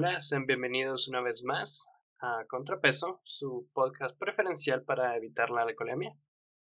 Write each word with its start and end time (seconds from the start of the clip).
Hola, 0.00 0.20
sean 0.20 0.46
bienvenidos 0.46 1.08
una 1.08 1.20
vez 1.20 1.42
más 1.42 1.90
a 2.20 2.44
Contrapeso, 2.46 3.20
su 3.24 3.68
podcast 3.74 4.16
preferencial 4.16 4.84
para 4.84 5.16
evitar 5.16 5.50
la 5.50 5.62
alcoholemia. 5.62 6.14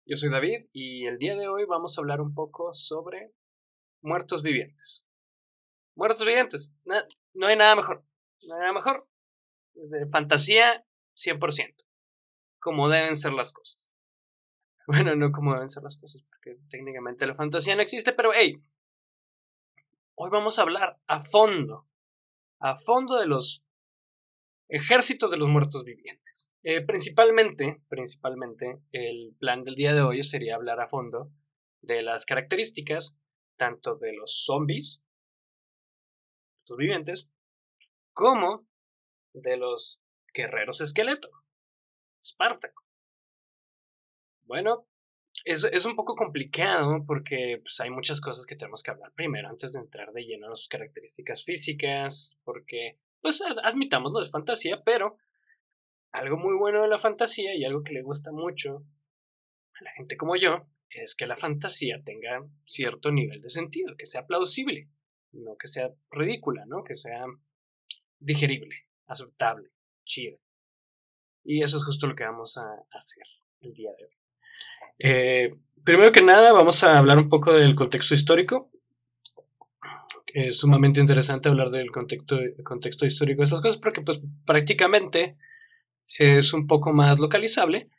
Yo 0.05 0.15
soy 0.15 0.29
David 0.29 0.65
y 0.73 1.07
el 1.07 1.17
día 1.17 1.35
de 1.35 1.47
hoy 1.47 1.65
vamos 1.65 1.97
a 1.97 2.01
hablar 2.01 2.21
un 2.21 2.35
poco 2.35 2.75
sobre 2.75 3.33
muertos 4.03 4.43
vivientes. 4.43 5.07
Muertos 5.95 6.23
vivientes, 6.23 6.75
no 7.33 7.47
hay 7.47 7.55
nada 7.55 7.75
mejor, 7.75 8.05
no 8.47 8.53
hay 8.53 8.59
nada 8.59 8.73
mejor. 8.73 9.07
De 9.73 10.05
fantasía 10.05 10.85
100%, 11.15 11.83
como 12.59 12.89
deben 12.89 13.15
ser 13.15 13.33
las 13.33 13.51
cosas. 13.51 13.91
Bueno, 14.85 15.15
no 15.15 15.31
como 15.31 15.53
deben 15.53 15.67
ser 15.67 15.81
las 15.81 15.99
cosas, 15.99 16.21
porque 16.29 16.59
técnicamente 16.69 17.25
la 17.25 17.33
fantasía 17.33 17.75
no 17.75 17.81
existe, 17.81 18.13
pero 18.13 18.33
hey, 18.35 18.61
hoy 20.13 20.29
vamos 20.29 20.59
a 20.59 20.61
hablar 20.61 20.99
a 21.07 21.23
fondo 21.23 21.87
a 22.59 22.77
fondo 22.77 23.17
de 23.17 23.27
los 23.27 23.65
ejércitos 24.67 25.29
de 25.31 25.37
los 25.37 25.49
muertos 25.49 25.83
vivientes. 25.83 26.51
Eh, 26.63 26.85
principalmente, 26.85 27.81
principalmente, 27.87 28.81
el 28.91 29.35
plan 29.39 29.63
del 29.63 29.75
día 29.75 29.93
de 29.93 30.01
hoy 30.01 30.21
sería 30.21 30.55
hablar 30.55 30.79
a 30.81 30.87
fondo 30.87 31.31
de 31.81 32.01
las 32.01 32.25
características 32.25 33.17
tanto 33.57 33.95
de 33.95 34.13
los 34.13 34.43
zombies, 34.45 35.01
muertos 36.59 36.77
vivientes, 36.77 37.29
como 38.13 38.67
de 39.33 39.57
los 39.57 40.01
guerreros 40.33 40.81
esqueleto, 40.81 41.29
Espartaco. 42.21 42.83
Bueno, 44.43 44.87
es, 45.45 45.63
es, 45.63 45.85
un 45.85 45.95
poco 45.95 46.15
complicado 46.15 47.05
porque 47.05 47.59
pues, 47.61 47.79
hay 47.79 47.91
muchas 47.91 48.19
cosas 48.19 48.47
que 48.47 48.55
tenemos 48.55 48.81
que 48.81 48.91
hablar 48.91 49.13
primero 49.13 49.47
antes 49.47 49.73
de 49.73 49.79
entrar 49.79 50.11
de 50.11 50.23
lleno 50.23 50.51
a 50.51 50.55
sus 50.55 50.67
características 50.67 51.45
físicas, 51.45 52.39
porque, 52.43 52.97
pues, 53.21 53.41
admitamos, 53.63 54.11
no 54.11 54.21
es 54.21 54.31
fantasía, 54.31 54.83
pero 54.83 55.17
algo 56.11 56.37
muy 56.37 56.55
bueno 56.57 56.81
de 56.81 56.87
la 56.87 56.97
fantasía 56.97 57.53
y 57.55 57.63
algo 57.63 57.83
que 57.83 57.93
le 57.93 58.01
gusta 58.01 58.31
mucho 58.31 58.85
a 59.79 59.83
la 59.83 59.91
gente 59.91 60.17
como 60.17 60.35
yo 60.35 60.67
es 60.89 61.15
que 61.15 61.27
la 61.27 61.37
fantasía 61.37 62.01
tenga 62.03 62.47
cierto 62.63 63.11
nivel 63.11 63.41
de 63.41 63.49
sentido, 63.49 63.95
que 63.97 64.05
sea 64.05 64.25
plausible, 64.25 64.89
no 65.33 65.57
que 65.57 65.67
sea 65.67 65.93
ridícula, 66.09 66.65
¿no? 66.65 66.83
Que 66.83 66.95
sea 66.95 67.25
digerible, 68.17 68.87
aceptable, 69.05 69.69
chido. 70.05 70.39
Y 71.43 71.61
eso 71.61 71.77
es 71.77 71.83
justo 71.83 72.07
lo 72.07 72.15
que 72.15 72.23
vamos 72.23 72.57
a 72.57 72.65
hacer 72.91 73.27
el 73.59 73.73
día 73.73 73.91
de 73.97 74.05
hoy. 74.05 74.24
Eh, 74.99 75.55
primero 75.83 76.11
que 76.11 76.21
nada, 76.21 76.51
vamos 76.53 76.83
a 76.83 76.97
hablar 76.97 77.17
un 77.17 77.29
poco 77.29 77.53
del 77.53 77.75
contexto 77.75 78.13
histórico. 78.13 78.69
Es 80.27 80.59
sumamente 80.59 80.99
interesante 80.99 81.47
hablar 81.47 81.69
del 81.69 81.91
contexto, 81.91 82.37
contexto 82.63 83.05
histórico 83.05 83.39
de 83.39 83.43
estas 83.45 83.61
cosas 83.61 83.77
porque 83.77 84.01
pues, 84.01 84.19
prácticamente 84.45 85.37
es 86.19 86.53
un 86.53 86.67
poco 86.67 86.91
más 86.93 87.19
localizable 87.19 87.89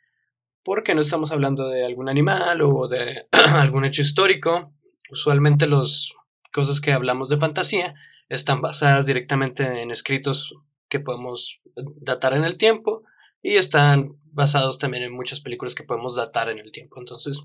porque 0.63 0.93
no 0.93 1.01
estamos 1.01 1.31
hablando 1.31 1.69
de 1.69 1.85
algún 1.85 2.09
animal 2.09 2.61
o 2.61 2.87
de 2.87 3.25
algún 3.55 3.85
hecho 3.85 4.01
histórico. 4.01 4.73
Usualmente 5.09 5.67
las 5.67 6.11
cosas 6.51 6.81
que 6.81 6.91
hablamos 6.91 7.29
de 7.29 7.37
fantasía 7.37 7.95
están 8.29 8.61
basadas 8.61 9.05
directamente 9.05 9.81
en 9.81 9.91
escritos 9.91 10.53
que 10.89 10.99
podemos 10.99 11.61
datar 11.75 12.33
en 12.33 12.43
el 12.43 12.57
tiempo 12.57 13.03
y 13.41 13.55
están 13.55 14.17
basados 14.31 14.77
también 14.77 15.03
en 15.03 15.13
muchas 15.13 15.41
películas 15.41 15.75
que 15.75 15.83
podemos 15.83 16.15
datar 16.15 16.49
en 16.49 16.59
el 16.59 16.71
tiempo. 16.71 16.99
Entonces, 16.99 17.41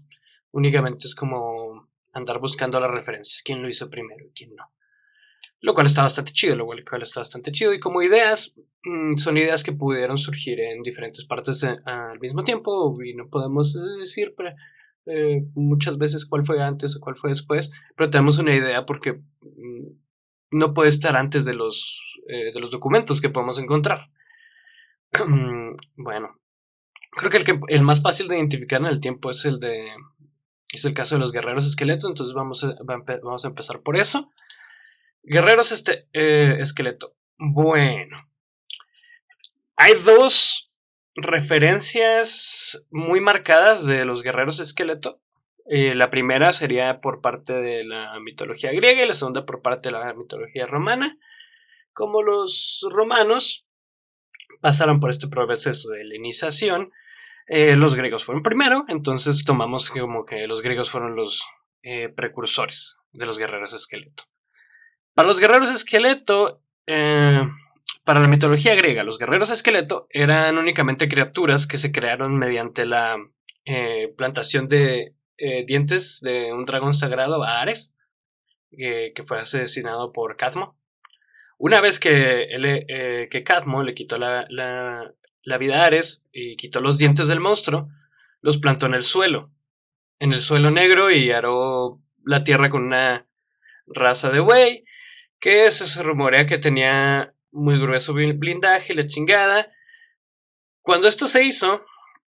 únicamente 0.50 1.06
es 1.06 1.14
como 1.14 1.88
andar 2.12 2.38
buscando 2.38 2.78
las 2.80 2.90
referencias, 2.90 3.42
quién 3.42 3.62
lo 3.62 3.68
hizo 3.68 3.88
primero 3.88 4.24
y 4.26 4.32
quién 4.32 4.54
no. 4.54 4.70
Lo 5.60 5.74
cual 5.74 5.86
está 5.86 6.02
bastante 6.02 6.32
chido, 6.32 6.56
lo 6.56 6.66
cual 6.66 7.02
está 7.02 7.20
bastante 7.20 7.52
chido. 7.52 7.72
Y 7.72 7.80
como 7.80 8.02
ideas, 8.02 8.54
mm, 8.84 9.16
son 9.16 9.36
ideas 9.38 9.62
que 9.62 9.72
pudieron 9.72 10.18
surgir 10.18 10.60
en 10.60 10.82
diferentes 10.82 11.24
partes 11.24 11.64
al 11.64 12.18
mismo 12.20 12.42
tiempo 12.44 12.94
y 13.02 13.14
no 13.14 13.28
podemos 13.28 13.76
decir 13.98 14.34
eh, 15.06 15.44
muchas 15.54 15.98
veces 15.98 16.26
cuál 16.26 16.44
fue 16.44 16.60
antes 16.62 16.96
o 16.96 17.00
cuál 17.00 17.16
fue 17.16 17.30
después, 17.30 17.72
pero 17.96 18.10
tenemos 18.10 18.38
una 18.38 18.54
idea 18.54 18.84
porque 18.84 19.14
mm, 19.40 19.86
no 20.52 20.74
puede 20.74 20.90
estar 20.90 21.16
antes 21.16 21.44
de 21.44 21.54
los, 21.54 22.20
eh, 22.28 22.52
de 22.52 22.60
los 22.60 22.70
documentos 22.70 23.20
que 23.20 23.30
podemos 23.30 23.58
encontrar. 23.58 24.10
Bueno, 25.96 26.40
creo 27.10 27.30
que 27.30 27.36
el, 27.38 27.44
que 27.44 27.60
el 27.68 27.82
más 27.82 28.02
fácil 28.02 28.28
de 28.28 28.36
identificar 28.36 28.80
en 28.80 28.86
el 28.86 29.00
tiempo 29.00 29.30
es 29.30 29.44
el 29.44 29.60
de 29.60 29.88
es 30.72 30.84
el 30.86 30.94
caso 30.94 31.16
de 31.16 31.20
los 31.20 31.32
guerreros 31.32 31.66
esqueleto, 31.66 32.08
entonces 32.08 32.34
vamos 32.34 32.64
a, 32.64 32.74
vamos 32.82 33.44
a 33.44 33.48
empezar 33.48 33.82
por 33.82 33.96
eso. 33.96 34.30
Guerreros 35.22 35.70
este, 35.70 36.08
eh, 36.14 36.56
esqueleto. 36.60 37.14
Bueno, 37.36 38.26
hay 39.76 39.94
dos 40.04 40.72
referencias 41.14 42.86
muy 42.90 43.20
marcadas 43.20 43.86
de 43.86 44.04
los 44.04 44.22
guerreros 44.22 44.60
esqueleto. 44.60 45.20
Eh, 45.66 45.94
la 45.94 46.10
primera 46.10 46.52
sería 46.52 47.00
por 47.00 47.20
parte 47.20 47.52
de 47.52 47.84
la 47.84 48.18
mitología 48.20 48.72
griega 48.72 49.02
y 49.02 49.06
la 49.06 49.14
segunda 49.14 49.44
por 49.44 49.62
parte 49.62 49.90
de 49.90 49.92
la 49.92 50.14
mitología 50.14 50.66
romana. 50.66 51.18
Como 51.92 52.22
los 52.22 52.86
romanos 52.90 53.66
pasaron 54.60 55.00
por 55.00 55.10
este 55.10 55.28
proceso 55.28 55.90
de 55.90 56.02
helenización. 56.02 56.92
Eh, 57.46 57.76
los 57.76 57.94
griegos 57.94 58.24
fueron 58.24 58.42
primero, 58.42 58.84
entonces 58.88 59.44
tomamos 59.44 59.90
como 59.90 60.24
que 60.24 60.46
los 60.46 60.62
griegos 60.62 60.90
fueron 60.90 61.16
los 61.16 61.44
eh, 61.82 62.08
precursores 62.08 62.96
de 63.12 63.26
los 63.26 63.38
guerreros 63.38 63.72
esqueleto. 63.72 64.24
Para 65.14 65.28
los 65.28 65.40
guerreros 65.40 65.70
esqueleto, 65.70 66.62
eh, 66.86 67.42
para 68.04 68.20
la 68.20 68.28
mitología 68.28 68.74
griega, 68.74 69.04
los 69.04 69.18
guerreros 69.18 69.50
esqueleto 69.50 70.06
eran 70.10 70.56
únicamente 70.56 71.08
criaturas 71.08 71.66
que 71.66 71.78
se 71.78 71.92
crearon 71.92 72.38
mediante 72.38 72.86
la 72.86 73.16
plantación 74.16 74.66
de 74.66 75.14
dientes 75.66 76.18
de 76.20 76.52
un 76.52 76.64
dragón 76.64 76.94
sagrado, 76.94 77.44
Ares, 77.44 77.94
que 78.70 79.22
fue 79.24 79.38
asesinado 79.38 80.10
por 80.12 80.36
Cadmo. 80.36 80.76
Una 81.64 81.80
vez 81.80 82.00
que, 82.00 82.48
eh, 82.50 83.28
que 83.30 83.44
Cadmo 83.44 83.84
le 83.84 83.94
quitó 83.94 84.18
la, 84.18 84.48
vida 85.60 85.80
a 85.80 85.84
Ares 85.84 86.26
y 86.32 86.56
quitó 86.56 86.80
los 86.80 86.98
dientes 86.98 87.28
del 87.28 87.38
monstruo, 87.38 87.88
los 88.40 88.58
plantó 88.58 88.86
en 88.86 88.94
el 88.94 89.04
suelo, 89.04 89.52
en 90.18 90.32
el 90.32 90.40
suelo 90.40 90.72
negro 90.72 91.12
y 91.12 91.30
aró 91.30 92.00
la 92.24 92.42
tierra 92.42 92.68
con 92.68 92.82
una 92.82 93.28
raza 93.86 94.30
de 94.30 94.40
buey 94.40 94.84
que 95.38 95.70
se 95.70 96.02
rumorea 96.02 96.48
que 96.48 96.58
tenía 96.58 97.32
muy 97.52 97.78
grueso 97.78 98.12
blindaje 98.12 98.92
y 98.92 98.96
la 98.96 99.06
chingada. 99.06 99.70
Cuando 100.80 101.06
esto 101.06 101.28
se 101.28 101.44
hizo, 101.44 101.84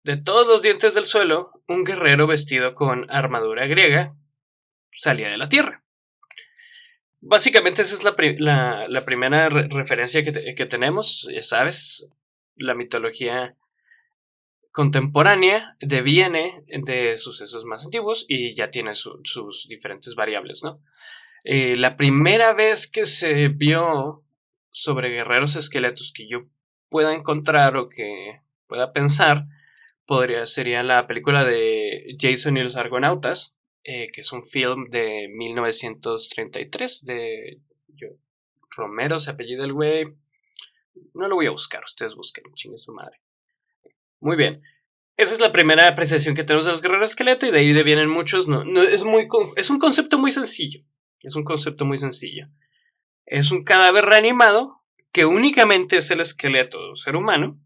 de 0.05 0.19
todos 0.19 0.47
los 0.47 0.63
dientes 0.63 0.95
del 0.95 1.05
suelo, 1.05 1.51
un 1.67 1.83
guerrero 1.83 2.29
vestido 2.29 2.77
con 2.77 3.11
armadura 3.11 3.67
griega 3.67 4.15
salía 4.93 5.31
de 5.31 5.37
la 5.37 5.49
tierra. 5.49 5.83
Básicamente 7.29 7.83
esa 7.83 7.97
es 7.97 8.05
la, 8.05 9.05
primera 9.05 9.49
referencia 9.49 10.25
que, 10.25 10.67
tenemos, 10.67 11.29
ya 11.33 11.43
sabes, 11.43 12.09
la 12.55 12.75
mitología 12.75 13.57
contemporánea 14.71 15.77
deviene 15.81 16.63
de 16.67 17.19
sucesos 17.19 17.65
más 17.65 17.85
antiguos 17.85 18.27
y 18.29 18.55
ya 18.55 18.71
tiene 18.71 18.95
sus 18.95 19.67
diferentes 19.69 20.15
variables, 20.15 20.63
¿no? 20.63 20.81
Eh, 21.43 21.75
la 21.77 21.97
primera 21.97 22.55
vez 22.55 22.91
que 22.91 23.05
se 23.05 23.49
vio 23.49 24.25
sobre 24.71 25.11
guerreros 25.11 25.57
esqueletos 25.57 26.13
que 26.13 26.29
yo 26.29 26.45
pueda 26.89 27.13
encontrar 27.13 27.77
o 27.77 27.89
que 27.89 28.41
pueda 28.69 28.93
pensar, 28.93 29.47
podría, 30.07 30.47
sería 30.47 30.85
la 30.85 31.09
película 31.09 31.45
de 31.45 32.17
Jason 32.21 32.57
y 32.57 32.63
los 32.63 32.77
Argonautas, 32.77 33.57
eh, 33.89 34.11
que 34.13 34.23
es 34.23 34.33
un 34.33 34.45
film 34.45 34.91
de 34.91 35.29
1933 35.29 37.05
de 37.05 37.61
Romero, 38.71 39.21
se 39.21 39.31
apellido 39.31 39.65
el 39.65 39.73
güey. 39.73 40.07
No 41.15 41.29
lo 41.29 41.37
voy 41.37 41.47
a 41.47 41.53
buscar, 41.53 41.85
ustedes 41.85 42.17
busquen, 42.17 42.53
chingue 42.55 42.79
su 42.79 42.93
madre. 42.93 43.21
Muy 44.19 44.37
bien. 44.37 44.61
Esa 45.17 45.35
es 45.35 45.41
la 45.41 45.53
primera 45.53 45.87
apreciación 45.87 46.35
que 46.35 46.43
tenemos 46.43 46.65
de 46.65 46.73
los 46.73 46.83
guerreros 46.83 47.11
esqueleto 47.11 47.47
y 47.47 47.53
de 47.53 47.61
ahí 47.61 47.83
vienen 47.85 48.09
muchos. 48.09 48.49
No, 48.49 48.61
es, 48.83 49.05
muy, 49.05 49.29
es 49.55 49.71
un 49.71 49.79
concepto 49.79 50.19
muy 50.19 50.33
sencillo. 50.33 50.81
Es 51.21 51.37
un 51.37 51.45
concepto 51.45 51.85
muy 51.85 51.99
sencillo. 51.99 52.49
Es 53.25 53.53
un 53.53 53.63
cadáver 53.63 54.05
reanimado 54.05 54.83
que 55.13 55.27
únicamente 55.27 55.99
es 55.99 56.11
el 56.11 56.21
esqueleto 56.21 56.83
de 56.83 56.89
un 56.89 56.97
ser 56.97 57.15
humano. 57.15 57.61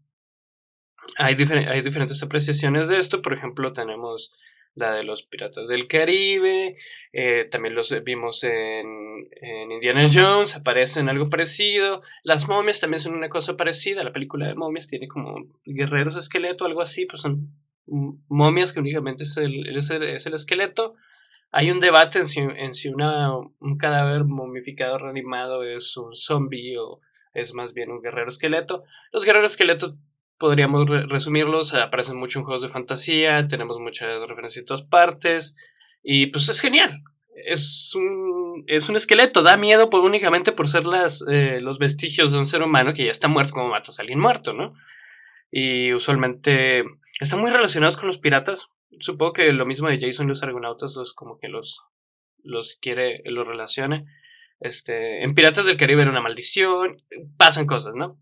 Hay, 1.17 1.35
hay 1.67 1.81
diferentes 1.81 2.21
apreciaciones 2.21 2.89
de 2.89 2.99
esto. 2.99 3.23
Por 3.23 3.33
ejemplo, 3.33 3.73
tenemos 3.73 4.31
la 4.75 4.93
de 4.93 5.03
los 5.03 5.23
Piratas 5.23 5.67
del 5.67 5.87
Caribe, 5.87 6.77
eh, 7.11 7.47
también 7.51 7.75
los 7.75 7.93
vimos 8.03 8.43
en, 8.43 9.29
Indiana 9.69 10.07
Jones, 10.11 10.55
aparecen 10.55 11.09
algo 11.09 11.29
parecido, 11.29 12.01
las 12.23 12.47
momias 12.47 12.79
también 12.79 12.99
son 12.99 13.15
una 13.15 13.29
cosa 13.29 13.57
parecida, 13.57 14.03
la 14.03 14.13
película 14.13 14.47
de 14.47 14.55
momias 14.55 14.87
tiene 14.87 15.07
como 15.07 15.45
guerreros 15.65 16.15
esqueleto, 16.15 16.65
algo 16.65 16.81
así, 16.81 17.05
pues 17.05 17.21
son 17.21 17.51
momias 17.85 18.71
que 18.71 18.79
únicamente 18.79 19.23
es 19.23 19.37
el, 19.37 19.75
es 19.75 19.89
el, 19.91 20.33
esqueleto. 20.33 20.95
Hay 21.51 21.69
un 21.69 21.79
debate 21.79 22.19
en 22.19 22.25
si, 22.25 22.39
en 22.39 22.73
si 22.73 22.89
una, 22.89 23.35
un 23.35 23.77
cadáver 23.77 24.23
momificado 24.23 24.97
reanimado 24.97 25.63
es 25.63 25.97
un 25.97 26.15
zombie 26.15 26.77
o 26.77 27.01
es 27.33 27.53
más 27.53 27.73
bien 27.73 27.91
un 27.91 28.01
guerrero 28.01 28.29
esqueleto. 28.29 28.83
Los 29.11 29.25
guerreros 29.25 29.51
esqueletos 29.51 29.95
podríamos 30.41 30.89
resumirlos, 31.07 31.75
aparecen 31.75 32.17
mucho 32.17 32.39
en 32.39 32.45
juegos 32.45 32.63
de 32.63 32.69
fantasía, 32.69 33.47
tenemos 33.47 33.79
muchas 33.79 34.27
referencias 34.27 34.63
en 34.63 34.65
todas 34.65 34.81
partes, 34.81 35.55
y 36.03 36.27
pues 36.27 36.49
es 36.49 36.59
genial. 36.59 37.03
Es 37.45 37.93
un, 37.95 38.63
es 38.65 38.89
un 38.89 38.95
esqueleto, 38.95 39.43
da 39.43 39.55
miedo 39.55 39.91
por, 39.91 40.01
únicamente 40.01 40.51
por 40.51 40.67
ser 40.67 40.85
las, 40.85 41.23
eh, 41.29 41.59
los 41.61 41.77
vestigios 41.77 42.31
de 42.31 42.39
un 42.39 42.45
ser 42.45 42.63
humano 42.63 42.93
que 42.93 43.05
ya 43.05 43.11
está 43.11 43.27
muerto, 43.27 43.53
como 43.53 43.69
matas 43.69 43.99
a 43.99 44.01
alguien 44.01 44.19
muerto, 44.19 44.53
¿no? 44.53 44.73
Y 45.51 45.93
usualmente 45.93 46.83
están 47.19 47.39
muy 47.39 47.51
relacionados 47.51 47.95
con 47.95 48.07
los 48.07 48.17
piratas. 48.17 48.69
Supongo 48.99 49.33
que 49.33 49.53
lo 49.53 49.67
mismo 49.67 49.89
de 49.89 49.99
Jason 49.99 50.25
y 50.25 50.29
los 50.29 50.41
argonautas, 50.41 50.95
los 50.95 51.13
como 51.13 51.37
que 51.37 51.49
los, 51.49 51.83
los 52.43 52.79
quiere, 52.81 53.21
los 53.25 53.45
relacione. 53.47 54.05
Este, 54.59 55.23
en 55.23 55.35
Piratas 55.35 55.65
del 55.65 55.77
Caribe 55.77 56.01
era 56.01 56.11
una 56.11 56.21
maldición, 56.21 56.97
pasan 57.37 57.65
cosas, 57.67 57.93
¿no? 57.95 58.19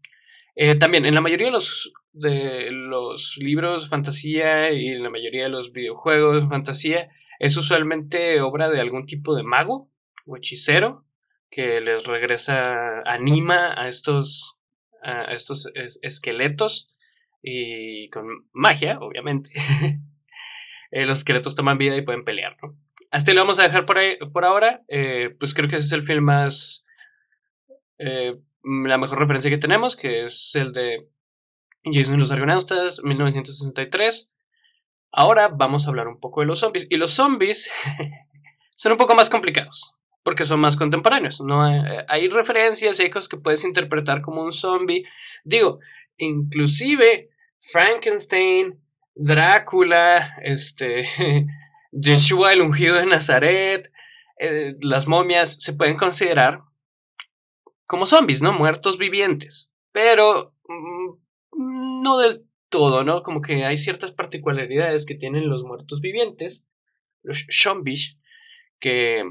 Eh, 0.56 0.76
también, 0.76 1.06
en 1.06 1.16
la 1.16 1.22
mayoría 1.22 1.48
de 1.48 1.54
los, 1.54 1.94
de 2.12 2.72
los 2.72 3.38
libros 3.38 3.90
fantasía 3.90 4.72
y 4.72 4.98
la 4.98 5.10
mayoría 5.10 5.44
de 5.44 5.50
los 5.50 5.72
videojuegos 5.72 6.48
fantasía, 6.50 7.10
es 7.40 7.56
usualmente 7.58 8.42
obra 8.42 8.70
de 8.70 8.82
algún 8.82 9.06
tipo 9.06 9.36
de 9.36 9.44
mago 9.44 9.90
o 10.26 10.38
hechicero 10.38 11.06
que 11.50 11.82
les 11.82 12.04
regresa, 12.04 12.62
anima 13.06 13.74
a 13.80 13.88
estos, 13.88 14.58
a 15.02 15.34
estos 15.34 15.70
esqueletos 16.02 16.94
y 17.42 18.10
con 18.10 18.26
magia, 18.54 19.00
obviamente. 19.00 19.52
Eh, 20.92 21.06
los 21.06 21.20
esqueletos 21.20 21.56
toman 21.56 21.78
vida 21.78 21.96
y 21.96 22.02
pueden 22.02 22.26
pelear, 22.26 22.58
¿no? 22.64 22.76
Hasta 23.12 23.32
lo 23.32 23.42
vamos 23.42 23.60
a 23.60 23.64
dejar 23.64 23.86
por, 23.86 24.00
ahí, 24.00 24.18
por 24.34 24.44
ahora. 24.44 24.82
Eh, 24.88 25.36
pues 25.40 25.54
creo 25.54 25.70
que 25.70 25.76
ese 25.76 25.86
es 25.86 25.92
el 25.92 26.02
film 26.02 26.24
más. 26.24 26.84
Eh, 28.00 28.36
la 28.64 28.98
mejor 28.98 29.20
referencia 29.20 29.52
que 29.52 29.60
tenemos, 29.60 29.96
que 29.96 30.26
es 30.26 30.56
el 30.56 30.74
de 30.74 31.08
Jason 31.84 32.16
y 32.16 32.18
los 32.18 32.32
Argonautas, 32.32 33.02
1963. 33.04 34.30
Ahora 35.12 35.48
vamos 35.50 35.86
a 35.86 35.90
hablar 35.90 36.08
un 36.08 36.20
poco 36.20 36.42
de 36.42 36.48
los 36.48 36.60
zombies. 36.60 36.88
Y 36.90 36.98
los 36.98 37.12
zombies 37.12 37.72
son 38.76 38.94
un 38.94 38.98
poco 38.98 39.16
más 39.16 39.30
complicados, 39.30 39.98
porque 40.24 40.46
son 40.46 40.60
más 40.60 40.78
contemporáneos. 40.78 41.42
¿no? 41.42 41.68
Eh, 41.68 42.06
hay 42.08 42.28
referencias 42.28 43.00
y 43.00 43.04
hay 43.04 43.10
cosas 43.10 43.30
que 43.30 43.38
puedes 43.38 43.64
interpretar 43.64 44.22
como 44.22 44.44
un 44.44 44.52
zombie. 44.52 45.06
Digo, 45.44 45.80
inclusive 46.18 47.30
Frankenstein, 47.60 48.80
Drácula, 49.16 50.36
este. 50.42 51.06
Yeshua, 51.92 52.54
el 52.54 52.62
ungido 52.62 52.96
de 52.96 53.06
Nazaret, 53.06 53.92
eh, 54.40 54.76
las 54.82 55.08
momias 55.08 55.58
se 55.60 55.74
pueden 55.74 55.98
considerar 55.98 56.62
como 57.86 58.06
zombies, 58.06 58.42
¿no? 58.42 58.54
Muertos 58.54 58.98
vivientes. 58.98 59.72
Pero 59.92 60.54
mm, 60.68 61.18
no 62.02 62.18
del 62.18 62.46
todo, 62.70 63.04
¿no? 63.04 63.24
Como 63.24 63.42
que 63.42 63.66
hay 63.66 63.78
ciertas 63.78 64.12
particularidades 64.12 65.06
que 65.06 65.16
tienen 65.16 65.50
los 65.50 65.64
muertos 65.64 66.02
vivientes, 66.02 66.68
los 67.24 67.46
zombies, 67.50 68.18
que 68.80 69.24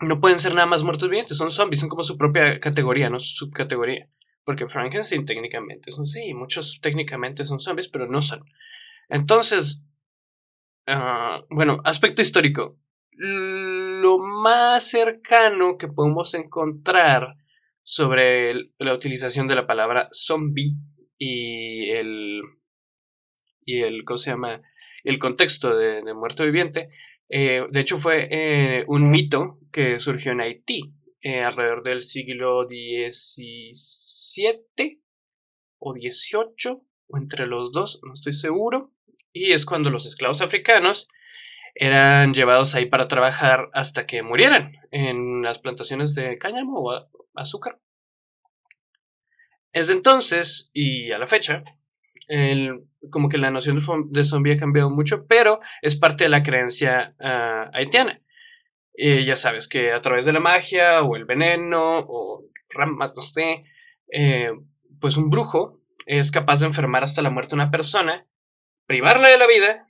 no 0.00 0.20
pueden 0.20 0.38
ser 0.38 0.54
nada 0.54 0.66
más 0.66 0.82
muertos 0.82 1.08
vivientes, 1.08 1.36
son 1.36 1.50
zombies, 1.50 1.80
son 1.80 1.88
como 1.88 2.02
su 2.02 2.16
propia 2.16 2.58
categoría, 2.60 3.10
¿no? 3.10 3.20
Su 3.20 3.46
subcategoría. 3.46 4.08
Porque 4.44 4.68
Frankenstein 4.68 5.24
técnicamente 5.24 5.92
son 5.92 6.06
sí, 6.06 6.34
muchos 6.34 6.80
técnicamente 6.80 7.44
son 7.44 7.60
zombies, 7.60 7.88
pero 7.88 8.08
no 8.08 8.20
son. 8.20 8.44
Entonces, 9.08 9.82
Ah, 10.86 11.42
bueno, 11.48 11.80
aspecto 11.84 12.22
histórico. 12.22 12.78
Lo 13.12 14.18
más 14.18 14.90
cercano 14.90 15.76
que 15.78 15.88
podemos 15.88 16.34
encontrar 16.34 17.36
sobre 17.84 18.54
la 18.78 18.94
utilización 18.94 19.46
de 19.46 19.54
la 19.54 19.66
palabra 19.66 20.08
zombie 20.12 20.74
y 21.24 21.90
el, 21.90 22.42
y 23.64 23.82
el 23.82 24.04
¿cómo 24.04 24.18
se 24.18 24.30
llama? 24.30 24.60
El 25.04 25.20
contexto 25.20 25.76
de, 25.76 26.02
muerto 26.14 26.44
viviente, 26.44 26.90
eh, 27.28 27.64
de 27.70 27.80
hecho 27.80 27.96
fue 27.98 28.26
eh, 28.28 28.84
un 28.88 29.08
mito 29.08 29.60
que 29.70 30.00
surgió 30.00 30.32
en 30.32 30.40
Haití 30.40 30.92
eh, 31.20 31.42
alrededor 31.42 31.84
del 31.84 32.00
siglo 32.00 32.66
XVII 32.68 33.70
o 35.78 35.94
XVIII, 35.94 36.82
o 37.06 37.16
entre 37.16 37.46
los 37.46 37.70
dos, 37.70 38.00
no 38.04 38.14
estoy 38.14 38.32
seguro 38.32 38.92
y 39.32 39.52
es 39.52 39.64
cuando 39.64 39.90
los 39.90 40.06
esclavos 40.06 40.42
africanos 40.42 41.06
eran 41.76 42.34
llevados 42.34 42.74
ahí 42.74 42.86
para 42.86 43.06
trabajar 43.06 43.70
hasta 43.74 44.06
que 44.06 44.24
murieran 44.24 44.72
en 44.90 45.42
las 45.42 45.60
plantaciones 45.60 46.16
de 46.16 46.36
cáñamo 46.36 46.80
o 46.80 47.08
azúcar. 47.34 47.78
Desde 49.72 49.94
entonces 49.94 50.70
y 50.72 51.12
a 51.12 51.18
la 51.18 51.26
fecha, 51.26 51.64
como 53.10 53.28
que 53.28 53.38
la 53.38 53.50
noción 53.50 53.78
de 54.10 54.24
zombie 54.24 54.54
ha 54.54 54.58
cambiado 54.58 54.90
mucho, 54.90 55.26
pero 55.26 55.60
es 55.80 55.96
parte 55.96 56.24
de 56.24 56.30
la 56.30 56.42
creencia 56.42 57.14
ah, 57.20 57.70
haitiana. 57.72 58.20
ya 58.96 59.36
sabes 59.36 59.68
que 59.68 59.92
a 59.92 60.00
través 60.00 60.24
de 60.26 60.32
la 60.32 60.40
magia 60.40 61.02
o 61.02 61.16
el 61.16 61.24
veneno 61.24 61.98
o 61.98 62.44
ramas, 62.70 63.12
no 63.14 63.22
sé, 63.22 63.64
eh, 64.12 64.50
pues 65.00 65.16
un 65.16 65.30
brujo 65.30 65.80
es 66.06 66.30
capaz 66.30 66.60
de 66.60 66.66
enfermar 66.66 67.02
hasta 67.02 67.22
la 67.22 67.30
muerte 67.30 67.54
a 67.54 67.56
una 67.56 67.70
persona 67.70 68.26
privarla 68.86 69.28
de 69.28 69.38
la 69.38 69.46
vida 69.46 69.88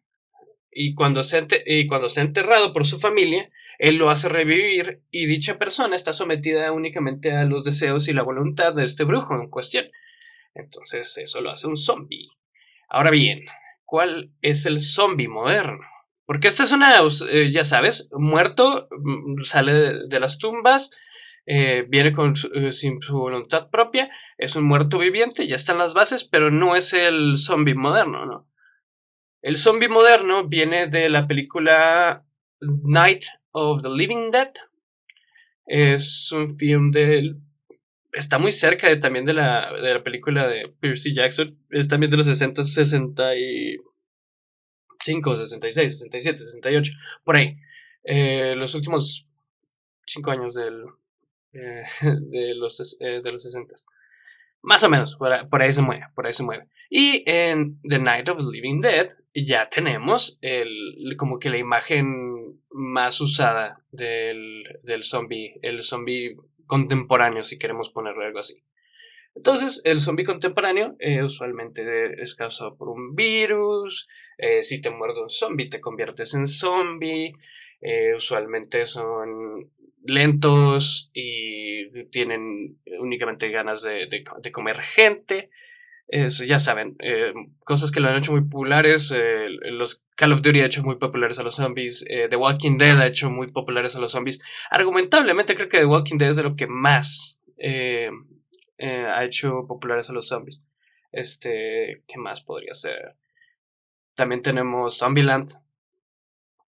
y 0.71 0.95
cuando, 0.95 1.23
sea 1.23 1.47
y 1.67 1.87
cuando 1.87 2.09
sea 2.09 2.23
enterrado 2.23 2.73
por 2.73 2.87
su 2.87 2.99
familia, 2.99 3.51
él 3.83 3.97
lo 3.97 4.11
hace 4.11 4.29
revivir 4.29 5.03
y 5.11 5.27
dicha 5.27 5.59
persona 5.59 5.97
está 5.97 6.13
sometida 6.13 6.71
únicamente 6.71 7.33
a 7.33 7.43
los 7.43 7.65
deseos 7.65 8.07
y 8.07 8.13
la 8.13 8.23
voluntad 8.23 8.73
de 8.73 8.85
este 8.85 9.03
brujo 9.03 9.35
en 9.35 9.51
cuestión. 9.51 9.87
Entonces 10.55 11.19
eso 11.19 11.41
lo 11.41 11.51
hace 11.51 11.67
un 11.67 11.77
zombie. 11.77 12.29
Ahora 12.89 13.11
bien, 13.11 13.45
¿cuál 13.85 14.31
es 14.41 14.67
el 14.67 14.83
zombie 14.83 15.27
moderno? 15.27 15.81
Porque 16.27 16.47
este 16.47 16.63
es 16.63 16.71
una, 16.71 16.93
eh, 17.29 17.51
ya 17.51 17.65
sabes, 17.65 18.09
muerto, 18.13 18.87
mm, 18.93 19.43
sale 19.43 20.07
de, 20.07 20.21
las 20.21 20.39
tumbas, 20.39 20.97
eh, 21.45 21.85
viene 21.89 22.13
con 22.13 22.35
eh, 22.55 22.71
sin 22.71 23.03
su 23.03 23.19
voluntad 23.19 23.69
propia, 23.69 24.13
es 24.39 24.55
un 24.55 24.65
muerto 24.65 24.99
viviente, 24.99 25.49
ya 25.49 25.57
están 25.57 25.79
las 25.79 25.93
bases, 25.93 26.23
pero 26.23 26.53
no 26.53 26.77
es 26.77 26.93
el 26.93 27.37
zombie 27.37 27.75
moderno, 27.75 28.27
¿no? 28.27 28.49
El 29.41 29.57
zombie 29.57 29.89
moderno 29.89 30.47
viene 30.47 30.87
de 30.87 31.09
la 31.09 31.27
película 31.27 32.25
Night 32.61 33.25
of 33.53 33.83
the 33.83 33.89
Living 33.89 34.31
Dead. 34.31 34.53
Es 35.67 36.31
un 36.33 36.59
film 36.59 36.91
del... 36.91 37.39
Está 38.13 38.39
muy 38.39 38.53
cerca 38.53 38.89
de, 38.89 38.97
también 38.97 39.25
de 39.25 39.33
la, 39.33 39.73
de 39.73 39.95
la 39.95 40.03
película 40.03 40.47
de 40.47 40.69
Percy 40.81 41.15
Jackson. 41.15 41.57
Es 41.71 41.89
también 41.89 42.11
de 42.11 42.19
los 42.19 42.27
60, 42.27 42.63
65, 42.63 45.37
66, 45.37 45.99
67, 45.99 46.39
68. 46.39 46.93
Por 47.25 47.37
ahí. 47.37 47.57
Eh, 48.05 48.55
los 48.57 48.75
últimos 48.75 49.27
cinco 50.07 50.31
años 50.31 50.55
del, 50.55 50.85
eh, 51.53 51.83
de, 52.31 52.55
los, 52.55 52.97
eh, 53.01 53.21
de 53.23 53.33
los 53.33 53.43
60. 53.43 53.75
Más 54.63 54.83
o 54.85 54.89
menos, 54.89 55.17
por, 55.17 55.63
ahí 55.63 55.73
se 55.73 55.83
mueve, 55.83 56.07
por 56.15 56.27
ahí 56.27 56.33
se 56.33 56.45
mueve. 56.45 56.69
Y 56.89 57.25
en 57.27 57.81
The 57.83 57.99
Night 57.99 58.29
of 58.29 58.39
the 58.39 58.51
Living 58.51 58.81
Dead 58.81 59.11
ya 59.35 59.69
tenemos 59.69 60.39
el, 60.43 61.15
como 61.17 61.39
que 61.39 61.51
la 61.51 61.59
imagen 61.59 62.61
más 62.71 63.21
usada 63.21 63.83
del, 63.91 64.65
del 64.83 65.05
zombie, 65.05 65.55
el 65.63 65.83
zombie 65.83 66.37
contemporáneo, 66.67 67.43
si 67.43 67.59
queremos 67.59 67.91
ponerle 67.91 68.27
algo 68.27 68.39
así. 68.39 68.63
Entonces, 69.35 69.81
el 69.85 70.01
zombie 70.01 70.25
contemporáneo 70.25 70.95
eh, 70.99 71.23
usualmente 71.23 72.23
es 72.23 72.35
causado 72.35 72.77
por 72.77 72.89
un 72.89 73.15
virus. 73.15 74.09
Eh, 74.37 74.63
si 74.63 74.81
te 74.81 74.91
muerde 74.91 75.23
un 75.23 75.31
zombie, 75.31 75.71
te 75.71 75.81
conviertes 75.81 76.35
en 76.35 76.47
zombie. 76.47 77.33
Eh, 77.81 78.15
usualmente 78.15 78.85
son 78.85 79.71
lentos 80.05 81.11
y 81.15 82.05
tienen 82.11 82.79
únicamente 83.01 83.49
ganas 83.49 83.83
de, 83.83 84.25
comer 84.53 84.81
gente. 84.81 85.51
Ya 86.09 86.59
saben, 86.59 86.97
eh, 87.01 87.33
cosas 87.65 87.91
que 87.91 88.01
lo 88.01 88.09
han 88.09 88.17
hecho 88.17 88.33
muy 88.33 88.43
populares. 88.43 89.13
Eh, 89.17 89.49
los 89.71 90.05
Call 90.17 90.33
of 90.33 90.43
Duty 90.43 90.61
ha 90.61 90.67
hecho 90.67 90.83
muy 90.83 90.97
populares 90.97 91.39
a 91.39 91.43
los 91.43 91.57
zombies. 91.57 92.05
Eh, 92.09 92.29
The 92.29 92.37
Walking 92.37 92.77
Dead 92.77 92.99
ha 92.99 93.07
hecho 93.07 93.31
muy 93.31 93.51
populares 93.51 93.97
a 93.97 94.01
los 94.01 94.13
zombies. 94.13 94.41
Argumentablemente 94.71 95.55
creo 95.55 95.69
que 95.69 95.79
The 95.79 95.87
Walking 95.87 96.19
Dead 96.19 96.31
es 96.31 96.37
de 96.37 96.43
lo 96.43 96.57
que 96.57 96.67
más 96.67 97.41
ha 98.79 99.25
hecho 99.25 99.67
populares 99.67 100.11
a 100.11 100.13
los 100.13 100.29
zombies. 100.29 100.65
Este, 101.13 102.03
¿qué 102.07 102.19
más 102.19 102.41
podría 102.41 102.75
ser? 102.75 103.17
También 104.15 104.43
tenemos 104.43 104.99
Zombieland. 104.99 105.51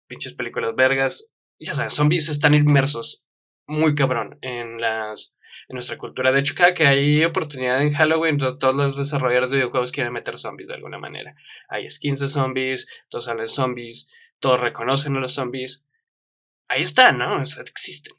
Pinches 0.07 0.33
películas 0.33 0.75
vergas 0.75 1.31
ya 1.61 1.75
saben, 1.75 1.91
zombies 1.91 2.27
están 2.29 2.55
inmersos 2.55 3.23
muy 3.67 3.93
cabrón 3.95 4.39
en 4.41 4.81
las 4.81 5.33
en 5.67 5.75
nuestra 5.75 5.97
cultura. 5.97 6.31
De 6.31 6.39
hecho, 6.39 6.55
cada 6.55 6.73
que 6.73 6.87
hay 6.87 7.23
oportunidad 7.23 7.81
en 7.81 7.91
Halloween, 7.91 8.37
todos 8.37 8.75
los 8.75 8.97
desarrolladores 8.97 9.51
de 9.51 9.57
videojuegos 9.57 9.91
quieren 9.91 10.13
meter 10.13 10.37
zombies 10.37 10.67
de 10.67 10.75
alguna 10.75 10.97
manera. 10.97 11.35
Hay 11.69 11.89
skins 11.89 12.19
de 12.19 12.27
zombies, 12.27 12.87
todos 13.09 13.25
salen 13.25 13.47
zombies, 13.47 14.09
todos 14.39 14.59
reconocen 14.59 15.15
a 15.15 15.19
los 15.19 15.33
zombies. 15.33 15.85
Ahí 16.67 16.81
están, 16.81 17.17
¿no? 17.17 17.41
existen. 17.41 18.13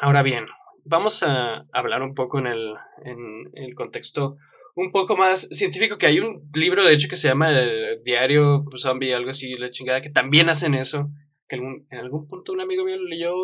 Ahora 0.00 0.22
bien, 0.22 0.46
vamos 0.84 1.22
a 1.22 1.66
hablar 1.72 2.02
un 2.02 2.14
poco 2.14 2.38
en 2.38 2.46
el, 2.46 2.74
en 3.04 3.50
el 3.54 3.74
contexto 3.74 4.38
un 4.76 4.90
poco 4.90 5.16
más 5.16 5.48
científico, 5.52 5.98
que 5.98 6.06
hay 6.06 6.18
un 6.18 6.50
libro, 6.52 6.84
de 6.84 6.92
hecho, 6.92 7.08
que 7.08 7.16
se 7.16 7.28
llama 7.28 7.50
el 7.50 8.02
Diario 8.02 8.64
Zombie, 8.76 9.14
algo 9.14 9.30
así, 9.30 9.54
la 9.54 9.70
chingada, 9.70 10.00
que 10.00 10.10
también 10.10 10.48
hacen 10.48 10.74
eso. 10.74 11.10
Que 11.48 11.56
en 11.56 11.98
algún 11.98 12.26
punto 12.26 12.52
un 12.52 12.60
amigo 12.60 12.84
mío 12.84 12.96
lo 12.96 13.04
leyó 13.04 13.34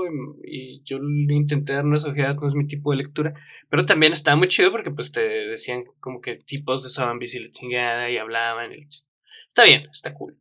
y, 0.43 0.83
yo 0.85 0.99
lo 0.99 1.35
intenté 1.35 1.75
dar 1.75 1.85
unas 1.85 2.07
ojeadas, 2.07 2.37
no 2.37 2.49
es 2.49 2.55
mi 2.55 2.67
tipo 2.67 2.91
de 2.91 2.99
lectura, 2.99 3.35
pero 3.69 3.85
también 3.85 4.13
estaba 4.13 4.37
muy 4.37 4.49
chido 4.49 4.71
porque 4.71 4.91
pues 4.91 5.13
te 5.13 5.21
decían 5.21 5.85
como 6.01 6.21
que 6.21 6.37
tipos 6.37 6.83
de 6.83 6.89
zombies 6.89 7.35
y 7.35 7.41
la 7.41 7.51
chingada 7.51 8.11
y 8.11 8.17
hablaban. 8.17 8.73
Está 9.49 9.65
bien, 9.65 9.89
está 9.91 10.15
cool. 10.15 10.39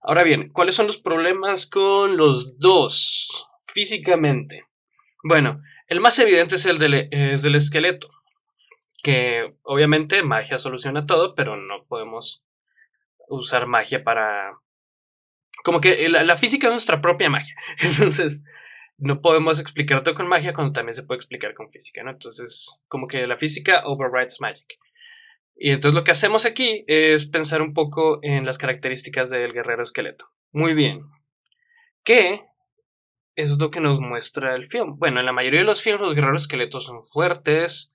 Ahora 0.00 0.22
bien, 0.22 0.50
¿cuáles 0.50 0.74
son 0.74 0.86
los 0.86 0.98
problemas 0.98 1.66
con 1.66 2.16
los 2.16 2.58
dos 2.58 3.46
físicamente? 3.66 4.64
Bueno, 5.22 5.62
el 5.88 6.00
más 6.00 6.18
evidente 6.18 6.56
es 6.56 6.66
el 6.66 6.78
del, 6.78 7.08
es 7.10 7.42
del 7.42 7.54
esqueleto 7.54 8.10
que 9.02 9.54
obviamente 9.62 10.22
magia 10.22 10.58
soluciona 10.58 11.06
todo, 11.06 11.34
pero 11.34 11.56
no 11.56 11.84
podemos 11.86 12.42
usar 13.28 13.66
magia 13.66 14.04
para... 14.04 14.52
Como 15.64 15.80
que 15.80 16.08
la, 16.08 16.36
física 16.36 16.66
es 16.66 16.72
nuestra 16.72 17.00
propia 17.00 17.30
magia. 17.30 17.54
Entonces, 17.80 18.44
no 18.98 19.20
podemos 19.20 19.60
explicar 19.60 20.02
todo 20.02 20.14
con 20.14 20.28
magia 20.28 20.52
cuando 20.52 20.72
también 20.72 20.94
se 20.94 21.02
puede 21.02 21.16
explicar 21.16 21.54
con 21.54 21.70
física, 21.70 22.02
¿no? 22.02 22.10
Entonces, 22.10 22.82
como 22.88 23.06
que 23.06 23.26
la 23.26 23.36
física 23.36 23.82
overrides 23.84 24.40
magic. 24.40 24.78
Y 25.56 25.70
entonces 25.70 25.94
lo 25.94 26.04
que 26.04 26.10
hacemos 26.10 26.46
aquí 26.46 26.84
es 26.86 27.26
pensar 27.26 27.62
un 27.62 27.74
poco 27.74 28.18
en 28.22 28.44
las 28.44 28.58
características 28.58 29.30
del 29.30 29.52
guerrero 29.52 29.82
esqueleto. 29.82 30.26
Muy 30.50 30.74
bien. 30.74 31.02
¿Qué 32.04 32.42
es 33.36 33.58
lo 33.60 33.70
que 33.70 33.80
nos 33.80 34.00
muestra 34.00 34.54
el 34.54 34.66
film? 34.66 34.98
Bueno, 34.98 35.20
en 35.20 35.26
la 35.26 35.32
mayoría 35.32 35.60
de 35.60 35.66
los 35.66 35.82
films 35.82 36.00
los 36.00 36.14
guerreros 36.14 36.42
esqueletos 36.42 36.86
son 36.86 37.06
fuertes, 37.06 37.91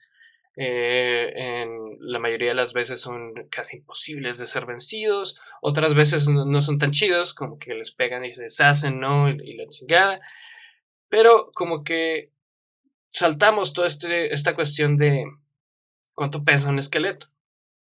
eh, 0.60 1.34
en 1.36 1.98
la 2.00 2.18
mayoría 2.18 2.50
de 2.50 2.56
las 2.56 2.74
veces 2.74 3.00
son 3.00 3.32
casi 3.52 3.78
imposibles 3.78 4.40
de 4.40 4.48
ser 4.48 4.66
vencidos, 4.66 5.40
otras 5.62 5.94
veces 5.94 6.28
no, 6.28 6.62
son 6.62 6.80
tan 6.80 6.90
chidos, 6.90 7.36
como 7.36 7.60
que 7.60 7.76
les 7.76 7.92
pegan 7.92 8.26
y 8.26 8.34
se 8.34 8.44
deshacen, 8.44 9.00
¿no? 9.00 9.30
Y, 9.30 9.56
la 9.56 9.68
chingada. 9.70 10.20
Pero 11.10 11.52
como 11.54 11.84
que 11.84 12.32
saltamos 13.10 13.74
toda 13.74 13.86
este, 13.86 14.34
esta 14.34 14.56
cuestión 14.56 14.98
de 14.98 15.26
cuánto 16.16 16.44
pesa 16.44 16.70
un 16.70 16.80
esqueleto. 16.80 17.28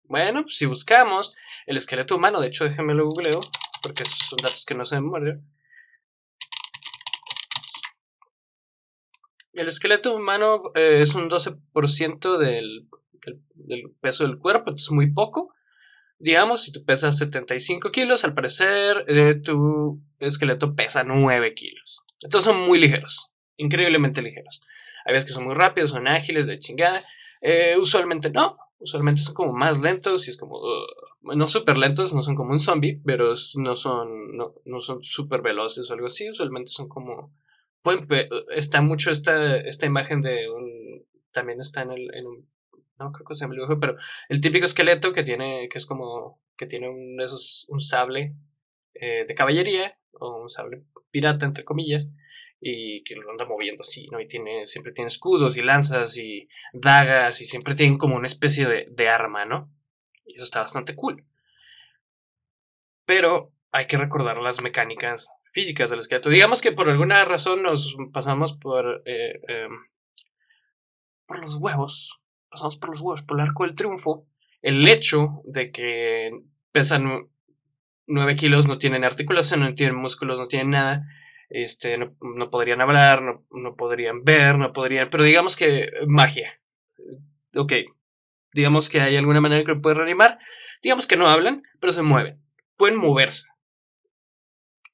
Bueno, 0.06 0.42
pues 0.42 0.58
si 0.58 0.66
buscamos 0.66 1.36
el 1.68 1.78
esqueleto 1.78 2.16
humano, 2.16 2.42
de 2.42 2.48
hecho 2.48 2.64
déjenme 2.64 2.96
lo 2.96 3.06
googleo, 3.06 3.42
porque 3.84 4.06
son 4.06 4.38
datos 4.42 4.66
que 4.66 4.74
no 4.74 4.86
se 4.86 5.00
me. 5.00 5.40
El 9.56 9.70
esqueleto 9.70 10.14
humano 10.14 10.64
eh, 10.76 11.00
es 11.02 11.16
un 11.16 11.30
12% 11.30 12.38
del, 12.38 12.88
del, 13.54 13.84
peso 14.02 14.28
del 14.28 14.38
cuerpo, 14.38 14.74
es 14.76 14.92
muy 14.92 15.12
poco. 15.12 15.54
Digamos, 16.20 16.64
si 16.64 16.74
tú 16.74 16.84
pesas 16.84 17.18
75 17.18 17.92
kilos, 17.92 18.26
al 18.26 18.34
parecer 18.34 19.06
eh, 19.08 19.36
tu 19.36 20.02
esqueleto 20.20 20.76
pesa 20.76 21.06
9 21.06 21.54
kilos. 21.54 22.04
Entonces 22.22 22.52
son 22.52 22.68
muy 22.68 22.80
ligeros, 22.80 23.32
increíblemente 23.56 24.22
ligeros. 24.22 24.62
Hay 25.06 25.14
veces 25.14 25.30
que 25.30 25.34
son 25.34 25.46
muy 25.46 25.56
rápidos, 25.56 25.92
son 25.92 26.08
ágiles, 26.08 26.48
de 26.48 26.60
chingada. 26.60 27.02
Eh, 27.40 27.78
usualmente 27.80 28.30
no, 28.30 28.58
usualmente 28.80 29.22
son 29.22 29.36
como 29.36 29.54
más 29.54 29.80
lentos 29.80 30.28
y 30.28 30.32
es 30.32 30.38
como... 30.38 30.60
no 31.22 31.48
súper 31.48 31.78
lentos, 31.78 32.14
no 32.14 32.24
son 32.24 32.36
como 32.36 32.52
un 32.52 32.60
zombie, 32.60 33.02
pero 33.06 33.32
no 33.56 33.76
son, 33.78 34.36
no, 34.36 34.56
no 34.66 34.80
son 34.82 35.02
súper 35.02 35.42
veloces 35.42 35.90
o 35.90 35.94
algo 35.94 36.08
así. 36.08 36.30
Usualmente 36.30 36.72
son 36.72 36.90
como 36.90 37.32
está 38.56 38.82
mucho 38.82 39.12
esta, 39.12 39.58
esta 39.58 39.86
imagen 39.86 40.22
de 40.22 40.50
un, 40.50 41.06
también 41.32 41.60
está 41.60 41.82
en, 41.84 41.92
el, 41.92 42.16
en 42.16 42.26
un, 42.26 42.50
no 43.00 43.12
creo 43.12 43.26
que 43.26 43.36
sea 43.36 43.48
el 43.48 43.54
dibujo, 43.54 43.80
pero 43.80 43.96
el 44.30 44.42
típico 44.42 44.66
esqueleto 44.66 45.14
que 45.14 45.24
tiene, 45.24 45.68
que 45.70 45.78
es 45.78 45.86
como, 45.86 46.42
que 46.58 46.66
tiene 46.66 46.90
un, 46.90 47.20
esos, 47.22 47.66
un 47.70 47.82
sable 47.82 48.34
eh, 48.94 49.26
de 49.28 49.36
caballería, 49.36 49.98
o 50.14 50.44
un 50.44 50.50
sable 50.50 50.84
pirata, 51.12 51.46
entre 51.46 51.66
comillas, 51.66 52.10
y 52.60 53.04
que 53.04 53.16
lo 53.16 53.30
anda 53.30 53.46
moviendo 53.46 53.82
así, 53.82 54.08
¿no? 54.08 54.20
Y 54.20 54.28
tiene, 54.28 54.66
siempre 54.66 54.94
tiene 54.94 55.08
escudos 55.08 55.58
y 55.58 55.62
lanzas 55.62 56.18
y 56.18 56.48
dagas, 56.74 57.42
y 57.42 57.46
siempre 57.46 57.76
tiene 57.76 57.98
como 57.98 58.16
una 58.16 58.28
especie 58.28 58.66
de, 58.66 58.88
de 58.90 59.10
arma, 59.10 59.46
¿no? 59.46 59.72
Y 60.26 60.36
eso 60.36 60.46
está 60.46 60.62
bastante 60.62 60.96
cool. 60.96 61.26
Pero 63.06 63.52
hay 63.72 63.88
que 63.88 63.98
recordar 63.98 64.38
las 64.38 64.62
mecánicas 64.62 65.32
físicas 65.56 65.90
del 65.90 66.00
esqueleto. 66.00 66.30
Digamos 66.30 66.62
que 66.62 66.74
por 66.74 66.90
alguna 66.90 67.24
razón 67.24 67.64
nos 67.64 67.96
pasamos 68.12 68.54
por, 68.54 69.02
eh, 69.06 69.40
em, 69.48 69.72
por 71.26 71.40
los 71.40 71.56
huevos, 71.62 72.22
pasamos 72.50 72.76
por 72.76 72.90
los 72.90 73.00
huevos, 73.00 73.22
por 73.22 73.40
el 73.40 73.48
arco 73.48 73.64
del 73.64 73.74
triunfo, 73.74 74.28
el 74.62 74.86
hecho 74.86 75.42
de 75.46 75.72
que 75.72 76.32
pesan 76.74 77.30
9 78.06 78.36
kilos, 78.36 78.68
no 78.68 78.78
tienen 78.78 79.06
articulación, 79.06 79.62
no 79.62 79.74
tienen 79.74 79.96
músculos, 79.96 80.38
no 80.40 80.48
tienen 80.50 80.72
nada, 80.72 81.08
este, 81.50 81.98
no, 81.98 82.50
podrían 82.50 82.82
hablar, 82.82 83.22
no, 83.22 83.46
no, 83.50 83.76
podrían 83.78 84.26
ver, 84.26 84.58
no 84.58 84.74
podrían, 84.74 85.10
pero 85.10 85.24
digamos 85.24 85.56
que 85.56 85.90
magia. 86.06 86.60
Ok, 87.56 87.72
digamos 88.54 88.90
que 88.90 89.00
hay 89.00 89.16
alguna 89.16 89.40
manera 89.40 89.64
que 89.64 89.72
lo 89.72 89.82
puede 89.82 89.96
reanimar, 89.96 90.38
digamos 90.84 91.08
que 91.08 91.16
no 91.16 91.30
hablan, 91.30 91.64
pero 91.80 91.94
se 91.94 92.04
mueven, 92.04 92.42
pueden 92.76 92.98
moverse. 92.98 93.55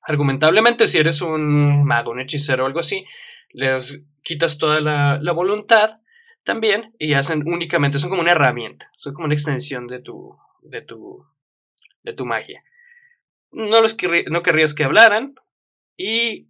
Argumentablemente, 0.01 0.87
si 0.87 0.97
eres 0.97 1.21
un 1.21 1.83
mago, 1.83 2.11
un 2.11 2.21
hechicero 2.21 2.63
o 2.63 2.67
algo 2.67 2.79
así, 2.79 3.05
les 3.51 4.03
quitas 4.23 4.57
toda 4.57 4.81
la, 4.81 5.31
voluntad 5.31 5.99
también 6.43 6.93
y 6.97 7.13
hacen 7.13 7.43
únicamente, 7.47 7.99
son 7.99 8.09
como 8.09 8.21
una 8.21 8.31
herramienta, 8.31 8.89
son 8.95 9.13
como 9.13 9.25
una 9.25 9.35
extensión 9.35 9.87
de 9.87 9.99
tu, 9.99 10.35
de 10.63 10.81
tu, 10.81 11.25
de 12.03 12.13
tu 12.13 12.25
magia. 12.25 12.63
No, 13.51 13.81
los 13.81 13.97
no 14.29 14.41
querrías 14.41 14.73
que 14.73 14.85
hablaran 14.85 15.35
y 15.97 16.47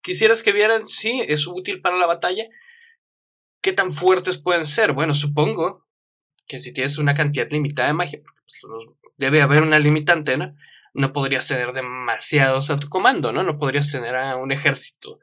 quisieras 0.00 0.42
que 0.42 0.52
vieran, 0.52 0.86
sí, 0.86 1.22
es 1.26 1.46
útil 1.46 1.80
para 1.80 1.96
la 1.96 2.06
batalla. 2.06 2.44
¿Qué 3.60 3.72
tan 3.72 3.92
fuertes 3.92 4.38
pueden 4.38 4.64
ser? 4.64 4.92
Bueno, 4.92 5.14
supongo 5.14 5.86
que 6.48 6.58
si 6.58 6.72
tienes 6.72 6.98
una 6.98 7.14
cantidad 7.14 7.48
limitada 7.50 7.88
de 7.88 7.94
magia, 7.94 8.20
pues, 8.22 8.60
debe 9.16 9.40
haber 9.40 9.62
una 9.62 9.78
limitante. 9.78 10.36
No 10.94 11.12
podrías 11.12 11.46
tener 11.46 11.72
demasiados 11.72 12.70
a 12.70 12.78
tu 12.78 12.88
comando, 12.88 13.32
¿no? 13.32 13.42
No 13.42 13.58
podrías 13.58 13.90
tener 13.90 14.14
a 14.16 14.36
un 14.36 14.52
ejército 14.52 15.20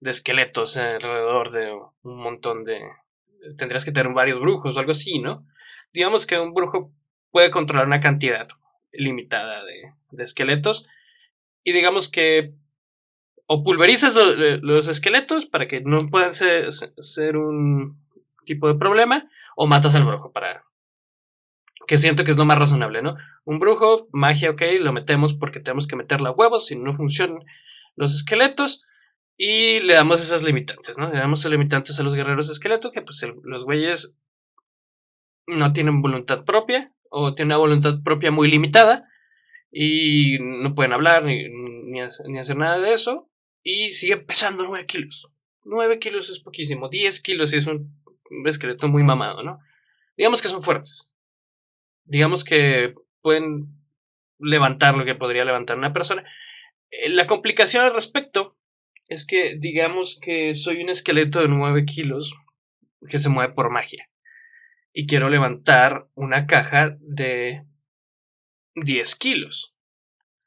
de 0.00 0.10
esqueletos 0.10 0.76
alrededor 0.76 1.50
de 1.50 1.72
un 2.02 2.16
montón 2.16 2.64
de... 2.64 2.80
Tendrías 3.56 3.84
que 3.84 3.92
tener 3.92 4.12
varios 4.12 4.40
brujos 4.40 4.76
o 4.76 4.80
algo 4.80 4.92
así, 4.92 5.18
¿no? 5.18 5.46
Digamos 5.92 6.26
que 6.26 6.38
un 6.38 6.54
brujo 6.54 6.92
puede 7.30 7.50
controlar 7.50 7.86
una 7.86 8.00
cantidad 8.00 8.48
limitada 8.92 9.64
de, 9.64 10.22
esqueletos 10.22 10.86
y 11.64 11.72
digamos 11.72 12.10
que 12.10 12.52
o 13.46 13.62
pulverizas 13.62 14.14
los 14.62 14.88
esqueletos 14.88 15.46
para 15.46 15.66
que 15.66 15.80
no 15.80 15.98
puedan 16.10 16.30
ser 16.30 17.36
un 17.36 17.98
tipo 18.44 18.68
de 18.68 18.78
problema 18.78 19.28
o 19.56 19.66
matas 19.66 19.94
al 19.94 20.04
brujo 20.04 20.32
para 20.32 20.64
que 21.92 21.98
siento 21.98 22.24
que 22.24 22.30
es 22.30 22.38
lo 22.38 22.46
más 22.46 22.56
razonable, 22.56 23.02
¿no? 23.02 23.18
Un 23.44 23.58
brujo, 23.58 24.08
magia, 24.12 24.48
ok, 24.48 24.62
lo 24.80 24.94
metemos 24.94 25.34
porque 25.34 25.60
tenemos 25.60 25.86
que 25.86 25.94
meterle 25.94 26.28
a 26.28 26.30
huevos, 26.30 26.68
si 26.68 26.74
no 26.74 26.94
funcionan 26.94 27.44
los 27.96 28.14
esqueletos, 28.14 28.82
y 29.36 29.78
le 29.80 29.92
damos 29.92 30.22
esas 30.22 30.42
limitantes, 30.42 30.96
¿no? 30.96 31.12
Le 31.12 31.18
damos 31.18 31.44
limitantes 31.44 32.00
a 32.00 32.02
los 32.02 32.14
guerreros 32.14 32.48
esqueletos, 32.48 32.92
que 32.92 33.02
pues 33.02 33.22
los 33.44 33.64
güeyes 33.64 34.16
no 35.46 35.74
tienen 35.74 36.00
voluntad 36.00 36.46
propia, 36.46 36.94
o 37.10 37.34
tienen 37.34 37.50
una 37.50 37.58
voluntad 37.58 38.02
propia 38.02 38.30
muy 38.30 38.50
limitada, 38.50 39.06
y 39.70 40.38
no 40.40 40.74
pueden 40.74 40.94
hablar 40.94 41.24
ni, 41.24 41.46
ni, 41.46 42.00
hacer 42.00 42.56
nada 42.56 42.78
de 42.78 42.94
eso, 42.94 43.28
y 43.62 43.92
siguen 43.92 44.24
pesando 44.24 44.64
9 44.64 44.86
kilos. 44.86 45.30
9 45.64 45.98
kilos 45.98 46.30
es 46.30 46.40
poquísimo, 46.40 46.88
10 46.88 47.20
kilos 47.20 47.52
es 47.52 47.66
un 47.66 47.92
esqueleto 48.46 48.88
muy 48.88 49.02
mamado, 49.02 49.42
¿no? 49.42 49.60
Digamos 50.16 50.40
que 50.40 50.48
son 50.48 50.62
fuertes 50.62 51.11
digamos 52.04 52.44
que 52.44 52.94
pueden 53.20 53.68
levantar 54.38 54.96
lo 54.96 55.04
que 55.04 55.14
podría 55.14 55.44
levantar 55.44 55.78
una 55.78 55.92
persona. 55.92 56.24
Eh, 56.90 57.08
la 57.08 57.26
complicación 57.26 57.84
al 57.84 57.94
respecto 57.94 58.56
es 59.08 59.26
que 59.26 59.56
digamos 59.58 60.18
que 60.20 60.54
soy 60.54 60.82
un 60.82 60.88
esqueleto 60.88 61.40
de 61.40 61.48
9 61.48 61.84
kilos 61.84 62.34
que 63.08 63.18
se 63.18 63.28
mueve 63.28 63.52
por 63.52 63.70
magia 63.70 64.08
y 64.92 65.06
quiero 65.06 65.28
levantar 65.30 66.06
una 66.14 66.46
caja 66.46 66.96
de 67.00 67.64
10 68.74 69.16
kilos. 69.16 69.74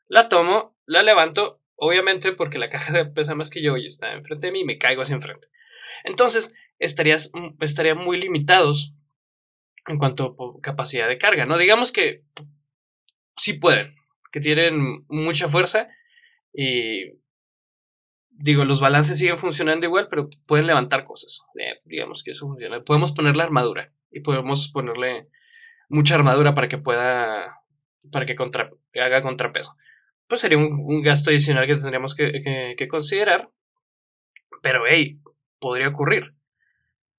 La 0.08 0.30
tomo, 0.30 0.78
la 0.86 1.04
levanto, 1.04 1.62
obviamente 1.76 2.32
porque 2.34 2.60
la 2.60 2.70
caja 2.70 3.12
pesa 3.14 3.36
más 3.36 3.50
que 3.50 3.62
yo 3.62 3.78
y 3.78 3.86
está 3.86 4.14
enfrente 4.14 4.48
de 4.48 4.54
mí 4.54 4.62
y 4.62 4.66
me 4.66 4.78
caigo 4.78 5.02
hacia 5.02 5.16
enfrente. 5.16 5.48
Entonces, 6.04 6.54
estarías, 6.80 7.32
estaría 7.60 7.96
muy 7.96 8.20
limitados 8.20 8.94
en 9.88 9.98
cuanto 9.98 10.36
a 10.40 10.62
capacidad 10.62 11.08
de 11.08 11.18
carga, 11.18 11.46
¿no? 11.46 11.58
Digamos 11.58 11.92
que 11.92 12.24
sí 13.38 13.54
pueden, 13.54 13.96
que 14.32 14.40
tienen 14.40 15.06
mucha 15.08 15.48
fuerza 15.48 15.90
y 16.54 17.12
digo, 18.38 18.66
los 18.66 18.82
balances 18.82 19.18
siguen 19.18 19.38
funcionando 19.38 19.86
igual, 19.86 20.08
pero 20.10 20.30
pueden 20.46 20.68
levantar 20.68 21.06
cosas. 21.06 21.42
Eh, 21.60 21.80
digamos 21.86 22.24
que 22.24 22.32
eso 22.32 22.48
funciona. 22.48 22.82
Podemos 22.84 23.12
ponerle 23.12 23.44
armadura 23.44 23.92
y 24.12 24.22
podemos 24.22 24.70
ponerle 24.70 25.30
mucha 25.90 26.16
armadura 26.16 26.56
para 26.56 26.68
que 26.68 26.78
pueda, 26.78 27.62
para 28.12 28.26
que, 28.26 28.36
haga 29.00 29.22
contrapeso. 29.22 29.76
Pues 30.28 30.42
sería 30.42 30.58
un, 30.58 31.02
gasto 31.02 31.30
adicional 31.30 31.68
que 31.68 31.76
tendríamos 31.76 32.16
que, 32.16 32.88
considerar. 32.90 33.50
Pero, 34.62 34.84
hey, 34.88 35.20
podría 35.60 35.90
ocurrir. 35.90 36.34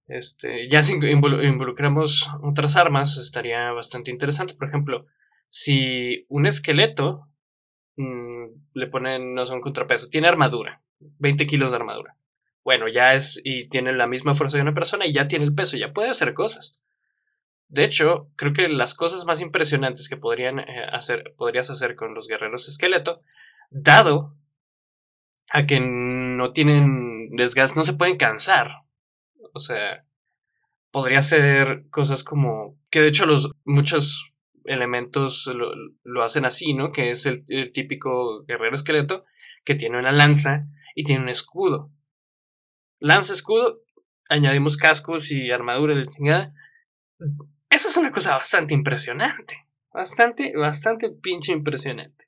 Este, 0.09 0.69
ya 0.69 0.83
si 0.83 0.95
involucramos 0.95 2.29
otras 2.43 2.77
armas, 2.77 3.19
estaría 3.19 3.73
bastante 3.73 4.11
interesante. 4.11 4.55
Por 4.55 4.69
ejemplo, 4.69 5.07
si 5.49 6.27
un 6.29 6.47
esqueleto 6.47 7.29
mm, 7.97 8.45
le 8.75 8.87
ponen, 8.87 9.35
no 9.35 9.47
sé, 9.47 9.53
un 9.53 9.61
contrapeso, 9.61 10.09
tiene 10.09 10.29
armadura, 10.29 10.83
20 10.99 11.47
kilos 11.47 11.71
de 11.71 11.77
armadura. 11.77 12.17
Bueno, 12.65 12.89
ya 12.89 13.15
es, 13.15 13.41
y 13.45 13.69
tiene 13.69 13.93
la 13.93 14.07
misma 14.07 14.35
fuerza 14.35 14.57
de 14.57 14.63
una 14.63 14.75
persona 14.75 15.07
y 15.07 15.13
ya 15.13 15.29
tiene 15.29 15.45
el 15.45 15.55
peso, 15.55 15.77
ya 15.77 15.93
puede 15.93 16.11
hacer 16.11 16.35
cosas. 16.35 16.81
De 17.69 17.85
hecho, 17.85 18.31
creo 18.37 18.53
que 18.53 18.69
las 18.69 18.95
cosas 18.95 19.25
más 19.25 19.41
impresionantes 19.41 20.09
que 20.09 20.17
podrían 20.17 20.61
eh, 20.61 20.87
hacer, 20.93 21.35
podrías 21.37 21.71
hacer 21.71 21.97
con 21.97 22.15
los 22.15 22.29
guerreros 22.29 22.69
esqueleto, 22.69 23.23
dado 23.71 24.37
a 25.51 25.67
que 25.67 25.81
no 25.81 26.53
tienen 26.53 27.31
desgaste, 27.31 27.77
no 27.77 27.85
se 27.85 27.95
pueden 27.95 28.17
cansar. 28.17 28.86
O 29.57 29.59
sea, 29.59 30.05
podría 30.91 31.23
ser 31.23 31.89
cosas 31.89 32.23
como 32.23 32.79
que 32.91 33.01
de 33.01 33.09
hecho 33.09 33.25
los 33.25 33.51
muchos 33.65 34.35
elementos 34.67 35.51
lo, 36.05 36.23
hacen 36.23 36.45
así, 36.45 36.75
¿no? 36.75 36.93
Que 36.93 37.11
es 37.11 37.25
el, 37.25 37.73
típico 37.73 38.45
guerrero 38.45 38.75
esqueleto 38.75 39.25
que 39.65 39.75
tiene 39.75 39.99
una 39.99 40.13
lanza 40.13 40.67
y 40.95 41.05
tiene 41.05 41.23
un 41.23 41.31
escudo. 41.31 41.91
Lanza, 42.99 43.33
escudo, 43.33 43.81
añadimos 44.29 44.77
cascos 44.77 45.33
y 45.33 45.51
armadura 45.51 45.95
de 45.95 46.05
chingada. 46.05 46.53
Eso 47.71 47.89
es 47.89 47.97
una 47.97 48.13
cosa 48.13 48.35
bastante 48.35 48.75
impresionante. 48.75 49.67
Bastante, 49.91 50.55
bastante 50.55 51.09
pinche 51.11 51.53
impresionante. 51.53 52.27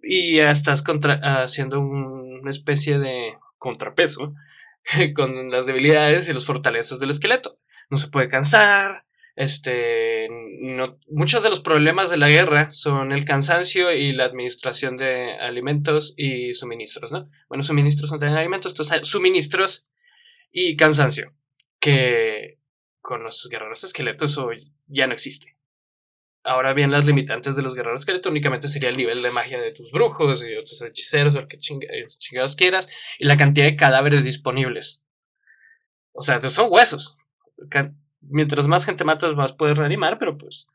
Y 0.00 0.36
ya 0.36 0.50
estás 0.50 0.82
haciendo 1.22 1.80
una 1.80 2.48
especie 2.48 2.98
de 2.98 3.36
contrapeso 3.58 4.34
con 5.14 5.50
las 5.50 5.66
debilidades 5.66 6.28
y 6.28 6.32
los 6.32 6.46
fortalezas 6.46 7.00
del 7.00 7.10
esqueleto. 7.10 7.58
No 7.90 7.96
se 7.96 8.08
puede 8.08 8.28
cansar, 8.28 9.04
este, 9.38 10.26
no, 10.28 10.98
muchos 11.08 11.44
de 11.44 11.48
los 11.48 11.60
problemas 11.60 12.10
de 12.10 12.16
la 12.16 12.28
guerra 12.28 12.72
son 12.72 13.12
el 13.12 13.24
cansancio 13.24 13.92
y 13.92 14.12
la 14.12 14.24
administración 14.24 14.96
de 14.96 15.34
alimentos 15.34 16.14
y 16.16 16.54
suministros, 16.54 17.12
¿no? 17.12 17.30
Bueno, 17.48 17.62
suministros 17.62 18.10
no 18.10 18.18
tienen 18.18 18.36
alimentos, 18.36 18.72
entonces 18.72 19.06
suministros 19.06 19.86
y 20.50 20.74
cansancio, 20.76 21.32
que 21.78 22.58
con 23.00 23.22
los 23.22 23.48
guerreros 23.48 23.84
esqueletos 23.84 24.38
hoy 24.38 24.58
ya 24.88 25.06
no 25.06 25.12
existe. 25.12 25.57
Ahora 26.48 26.72
bien, 26.72 26.90
las 26.90 27.06
limitantes 27.06 27.56
de 27.56 27.62
los 27.62 27.74
guerreros 27.74 28.00
esqueletos 28.00 28.30
únicamente 28.30 28.68
sería 28.68 28.88
el 28.88 28.96
nivel 28.96 29.22
de 29.22 29.30
magia 29.30 29.60
de 29.60 29.72
tus 29.72 29.90
brujos 29.92 30.46
y 30.46 30.56
otros 30.56 30.80
hechiceros 30.82 31.36
o 31.36 31.40
el 31.40 31.48
que 31.48 31.56
eh, 31.56 32.06
chingados 32.18 32.56
quieras 32.56 32.88
y 33.18 33.26
la 33.26 33.36
cantidad 33.36 33.66
de 33.66 33.76
cadáveres 33.76 34.24
disponibles. 34.24 35.02
O 36.12 36.22
sea, 36.22 36.40
son 36.42 36.68
huesos 36.70 37.18
mientras 38.20 38.68
más 38.68 38.84
gente 38.84 39.04
matas, 39.04 39.34
más 39.34 39.52
puedes 39.52 39.78
reanimar, 39.78 40.18
pero 40.18 40.36
pues 40.36 40.68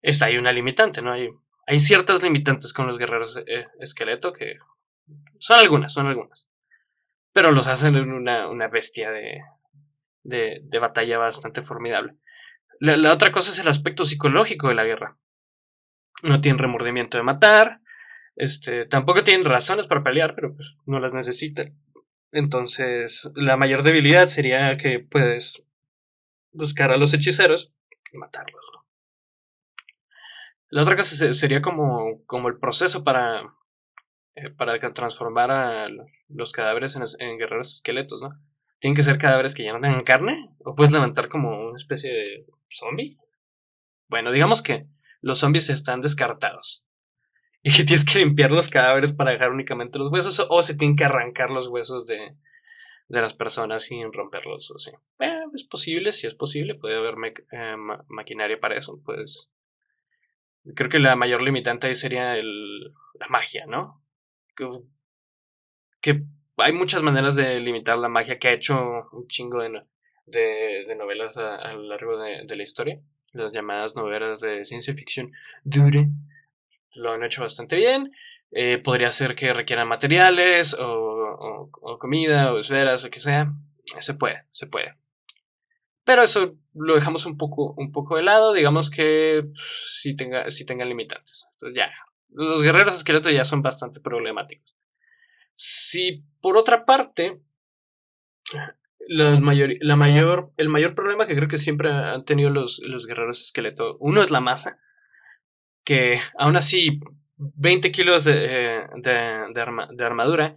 está 0.00 0.26
ahí 0.26 0.36
una 0.36 0.52
limitante, 0.52 1.02
¿no? 1.02 1.12
Hay, 1.12 1.30
hay 1.66 1.78
ciertas 1.78 2.22
limitantes 2.22 2.72
con 2.72 2.86
los 2.86 2.98
guerreros 2.98 3.38
eh, 3.46 3.66
esqueleto 3.80 4.32
que 4.32 4.56
son 5.38 5.60
algunas, 5.60 5.92
son 5.92 6.06
algunas. 6.06 6.46
Pero 7.32 7.50
los 7.50 7.66
hacen 7.66 7.96
una, 7.96 8.48
una 8.48 8.68
bestia 8.68 9.10
de, 9.10 9.42
de, 10.22 10.60
de, 10.64 10.78
batalla 10.78 11.18
bastante 11.18 11.62
formidable. 11.62 12.16
La, 12.82 13.12
otra 13.12 13.30
cosa 13.30 13.52
es 13.52 13.60
el 13.60 13.68
aspecto 13.68 14.04
psicológico 14.04 14.66
de 14.66 14.74
la 14.74 14.82
guerra. 14.82 15.16
No 16.24 16.40
tienen 16.40 16.58
remordimiento 16.58 17.16
de 17.16 17.22
matar, 17.22 17.80
este, 18.34 18.86
tampoco 18.86 19.22
tienen 19.22 19.44
razones 19.44 19.86
para 19.86 20.02
pelear, 20.02 20.34
pero 20.34 20.56
pues 20.56 20.74
no 20.86 20.98
las 20.98 21.12
necesitan. 21.12 21.78
Entonces, 22.32 23.30
la 23.36 23.56
mayor 23.56 23.84
debilidad 23.84 24.26
sería 24.26 24.76
que 24.78 24.98
puedes 24.98 25.62
buscar 26.50 26.90
a 26.90 26.96
los 26.96 27.14
hechiceros 27.14 27.72
y 28.12 28.16
matarlos. 28.16 28.60
La 30.68 30.82
otra 30.82 30.96
cosa 30.96 31.32
sería 31.32 31.62
como, 31.62 32.24
como 32.26 32.48
el 32.48 32.58
proceso 32.58 33.04
para, 33.04 33.42
eh, 34.34 34.50
para 34.50 34.80
transformar 34.92 35.52
a 35.52 35.88
los 36.26 36.50
cadáveres 36.50 36.98
en, 37.20 37.38
guerreros 37.38 37.76
esqueletos, 37.76 38.20
¿no? 38.20 38.30
¿Tienen 38.82 38.96
que 38.96 39.04
ser 39.04 39.16
cadáveres 39.16 39.54
que 39.54 39.62
ya 39.62 39.72
no 39.72 39.80
tengan 39.80 40.02
carne? 40.02 40.50
¿O 40.64 40.74
puedes 40.74 40.92
levantar 40.92 41.28
como 41.28 41.68
una 41.68 41.76
especie 41.76 42.12
de 42.12 42.46
zombie? 42.68 43.16
Bueno, 44.08 44.32
digamos 44.32 44.60
que 44.60 44.88
los 45.20 45.38
zombies 45.38 45.70
están 45.70 46.02
descartados. 46.02 46.84
Y 47.64 47.70
que 47.72 47.84
tienes 47.84 48.04
que 48.04 48.18
limpiar 48.18 48.50
los 48.50 48.68
cadáveres 48.68 49.12
para 49.12 49.30
dejar 49.30 49.52
únicamente 49.52 50.00
los 50.00 50.10
huesos. 50.10 50.44
O 50.50 50.62
se 50.62 50.76
tienen 50.76 50.96
que 50.96 51.04
arrancar 51.04 51.52
los 51.52 51.68
huesos 51.68 52.06
de, 52.06 52.36
las 53.06 53.34
personas 53.34 53.84
sin 53.84 54.12
romperlos 54.12 54.68
o 54.72 54.80
sí. 54.80 54.90
Eh, 55.20 55.38
es 55.54 55.62
posible, 55.62 56.10
si 56.10 56.26
es 56.26 56.34
posible, 56.34 56.74
puede 56.74 56.96
haber 56.96 57.14
eh, 57.52 57.76
maquinaria 58.08 58.58
para 58.58 58.76
eso, 58.76 59.00
pues 59.04 59.48
creo 60.74 60.90
que 60.90 60.98
la 60.98 61.14
mayor 61.14 61.40
limitante 61.40 61.86
ahí 61.86 61.94
sería 61.94 62.36
el, 62.36 62.92
la 63.14 63.28
magia, 63.28 63.64
¿no? 63.66 64.02
Que, 66.00 66.24
hay 66.56 66.72
muchas 66.72 67.02
maneras 67.02 67.36
de 67.36 67.60
limitar 67.60 67.98
la 67.98 68.08
magia 68.08 68.38
que 68.38 68.48
ha 68.48 68.52
hecho 68.52 69.08
un 69.12 69.26
chingo 69.26 69.60
de, 69.62 70.94
novelas 70.96 71.36
a, 71.38 71.72
lo 71.72 71.82
largo 71.82 72.18
de, 72.18 72.56
la 72.56 72.62
historia, 72.62 73.00
las 73.32 73.52
llamadas 73.52 73.96
novelas 73.96 74.40
de 74.40 74.64
ciencia 74.64 74.94
ficción 74.94 75.32
dure, 75.64 76.08
lo 76.94 77.12
han 77.12 77.24
hecho 77.24 77.42
bastante 77.42 77.76
bien. 77.76 78.12
Eh, 78.54 78.76
podría 78.76 79.10
ser 79.10 79.34
que 79.34 79.54
requieran 79.54 79.88
materiales 79.88 80.76
o 80.78 81.70
comida 81.98 82.52
o 82.52 82.58
esferas 82.58 83.04
o 83.04 83.10
que 83.10 83.20
sea, 83.20 83.50
se 84.00 84.14
puede, 84.14 84.44
se 84.52 84.66
puede. 84.66 84.94
Pero 86.04 86.22
eso 86.22 86.56
lo 86.74 86.94
dejamos 86.94 87.26
un 87.26 87.36
poco, 87.38 87.74
un 87.76 87.92
poco 87.92 88.16
de 88.16 88.22
lado, 88.22 88.52
digamos 88.52 88.90
que 88.90 89.44
si 89.54 90.16
tenga, 90.16 90.46
tengan 90.66 90.88
limitantes. 90.88 91.48
Entonces 91.52 91.76
ya, 91.76 91.92
los 92.30 92.62
guerreros 92.62 92.96
esqueletos 92.96 93.32
ya 93.32 93.44
son 93.44 93.62
bastante 93.62 94.00
problemáticos. 94.00 94.74
Si 95.54 96.24
por 96.40 96.56
otra 96.56 96.84
parte, 96.84 97.40
la 99.08 99.40
mayor, 99.40 100.52
el 100.56 100.68
mayor 100.68 100.94
problema 100.94 101.26
que 101.26 101.34
creo 101.34 101.48
que 101.48 101.58
siempre 101.58 101.90
han 101.90 102.24
tenido 102.24 102.50
los, 102.50 102.80
los 102.84 103.06
guerreros 103.06 103.40
esqueletos, 103.40 103.96
uno 104.00 104.22
es 104.22 104.30
la 104.30 104.40
masa, 104.40 104.78
que 105.84 106.16
aún 106.38 106.56
así 106.56 107.00
20 107.36 107.90
kilos 107.92 108.24
de, 108.24 108.82
eh, 108.82 108.86
de 109.02 110.04
armadura 110.04 110.56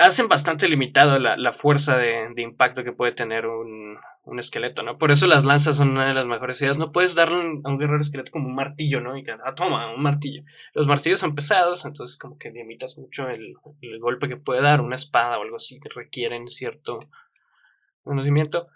hacen 0.00 0.28
bastante 0.28 0.68
limitado 0.68 1.18
la, 1.18 1.52
fuerza 1.52 1.96
de, 1.96 2.32
impacto 2.36 2.84
que 2.84 2.92
puede 2.92 3.12
tener 3.12 3.46
un, 3.46 3.98
esqueleto, 4.38 4.82
¿no? 4.82 4.98
Por 4.98 5.12
eso 5.12 5.26
las 5.26 5.44
lanzas 5.44 5.76
son 5.76 5.90
una 5.90 6.08
de 6.08 6.14
las 6.14 6.26
mejores 6.26 6.60
ideas. 6.60 6.78
No 6.78 6.92
puedes 6.92 7.14
darle 7.14 7.60
a 7.62 7.68
un 7.68 7.78
guerrero 7.78 8.00
esqueleto 8.00 8.32
como 8.32 8.48
un 8.48 8.54
martillo, 8.54 9.00
¿no? 9.00 9.16
Y 9.16 9.22
que, 9.22 9.32
ah, 9.32 9.54
toma, 9.54 9.94
un 9.94 10.02
martillo. 10.02 10.42
Los 10.72 10.88
martillos 10.88 11.20
son 11.20 11.34
pesados, 11.34 11.84
entonces 11.84 12.18
como 12.18 12.38
que 12.38 12.50
limitas 12.50 12.96
mucho 12.96 13.28
el, 13.28 13.54
golpe 14.00 14.28
que 14.28 14.36
puede 14.36 14.62
dar 14.62 14.80
una 14.80 14.96
espada 14.96 15.38
o 15.38 15.42
algo 15.42 15.56
así 15.56 15.78
que 15.78 15.88
requieren 15.88 16.48
cierto 16.48 16.98
conocimiento, 18.02 18.68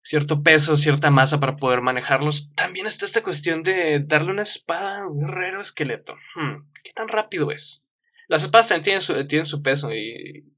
cierto 0.00 0.42
peso, 0.42 0.76
cierta 0.76 1.10
masa 1.10 1.40
para 1.40 1.56
poder 1.56 1.82
manejarlos. 1.82 2.52
También 2.54 2.86
está 2.86 3.04
esta 3.04 3.22
cuestión 3.22 3.62
de 3.62 4.00
darle 4.00 4.30
una 4.30 4.42
espada 4.42 5.00
a 5.00 5.06
un 5.06 5.20
guerrero 5.20 5.60
esqueleto. 5.60 6.14
Hmm, 6.36 6.68
¿Qué 6.82 6.92
tan 6.92 7.08
rápido 7.08 7.50
es? 7.50 7.86
Las 8.30 8.44
espadas 8.44 8.68
también 8.68 9.00
tienen 9.26 9.46
su, 9.46 9.60
peso 9.60 9.92
y, 9.92 10.54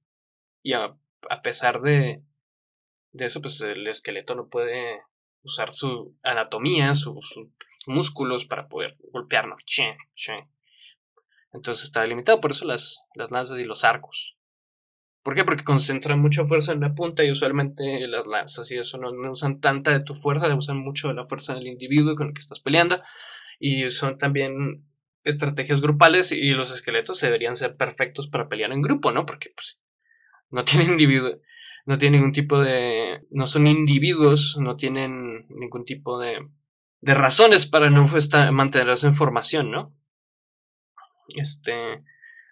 y 0.62 0.74
a, 0.74 0.94
pesar 1.42 1.80
de, 1.80 2.22
de 3.12 3.24
eso, 3.24 3.40
pues 3.40 3.62
el 3.62 3.87
esqueleto 3.87 4.35
no 4.35 4.50
puede 4.50 5.00
usar 5.42 5.70
su 5.70 6.14
anatomía, 6.22 6.94
sus 6.94 7.40
músculos 7.87 8.44
para 8.44 8.68
poder 8.68 8.98
golpearnos. 9.11 9.64
Entonces 11.54 11.85
está 11.85 12.04
limitado, 12.04 12.42
por 12.42 12.50
eso 12.50 12.66
las, 12.66 13.06
las 13.14 13.30
lanzas 13.30 13.58
y 13.58 13.64
los 13.64 13.85
arcos. 13.85 14.37
¿Por 15.22 15.35
qué? 15.35 15.46
Porque 15.46 15.64
concentran 15.64 16.20
mucha 16.20 16.44
fuerza 16.44 16.72
en 16.72 16.80
la 16.80 16.94
punta 16.94 17.24
y 17.24 17.30
usualmente 17.30 18.06
las 18.06 18.26
lanzas 18.26 18.70
y 18.70 18.76
eso 18.76 18.98
no, 18.98 19.12
no, 19.12 19.30
usan 19.30 19.62
tanta 19.62 19.92
de 19.92 20.04
tu 20.04 20.14
fuerza, 20.14 20.54
usan 20.54 20.76
mucho 20.76 21.08
de 21.08 21.14
la 21.14 21.24
fuerza 21.24 21.54
del 21.54 21.68
individuo 21.68 22.16
con 22.16 22.26
el 22.26 22.35
que 22.35 22.40
estás 22.40 22.61
peleando. 22.61 23.00
Y 23.58 23.88
son 23.88 24.18
también 24.18 24.91
estrategias 25.24 25.80
grupales 25.80 26.32
y 26.32 26.50
los 26.50 26.70
esqueletos 26.70 27.20
deberían 27.20 27.56
ser 27.56 27.76
perfectos 27.76 28.28
para 28.28 28.48
pelear 28.48 28.72
en 28.72 28.82
grupo, 28.82 29.12
¿no? 29.12 29.26
Porque 29.26 29.50
pues 29.54 29.80
no 30.50 30.64
tienen 30.64 30.90
individuo, 30.90 31.38
no 31.87 31.98
tienen 31.98 32.20
ningún 32.20 32.32
tipo 32.32 32.61
de, 32.61 33.22
no 33.30 33.46
son 33.46 33.66
individuos, 33.66 34.56
no 34.61 34.76
tienen 34.76 35.46
ningún 35.48 35.85
tipo 35.85 36.18
de, 36.18 36.48
de 37.00 37.14
razones 37.14 37.66
para 37.66 37.90
no 37.90 38.04
mantenerse 38.52 39.06
en 39.06 39.14
formación, 39.14 39.70
¿no? 39.70 39.96
Este, 41.37 42.02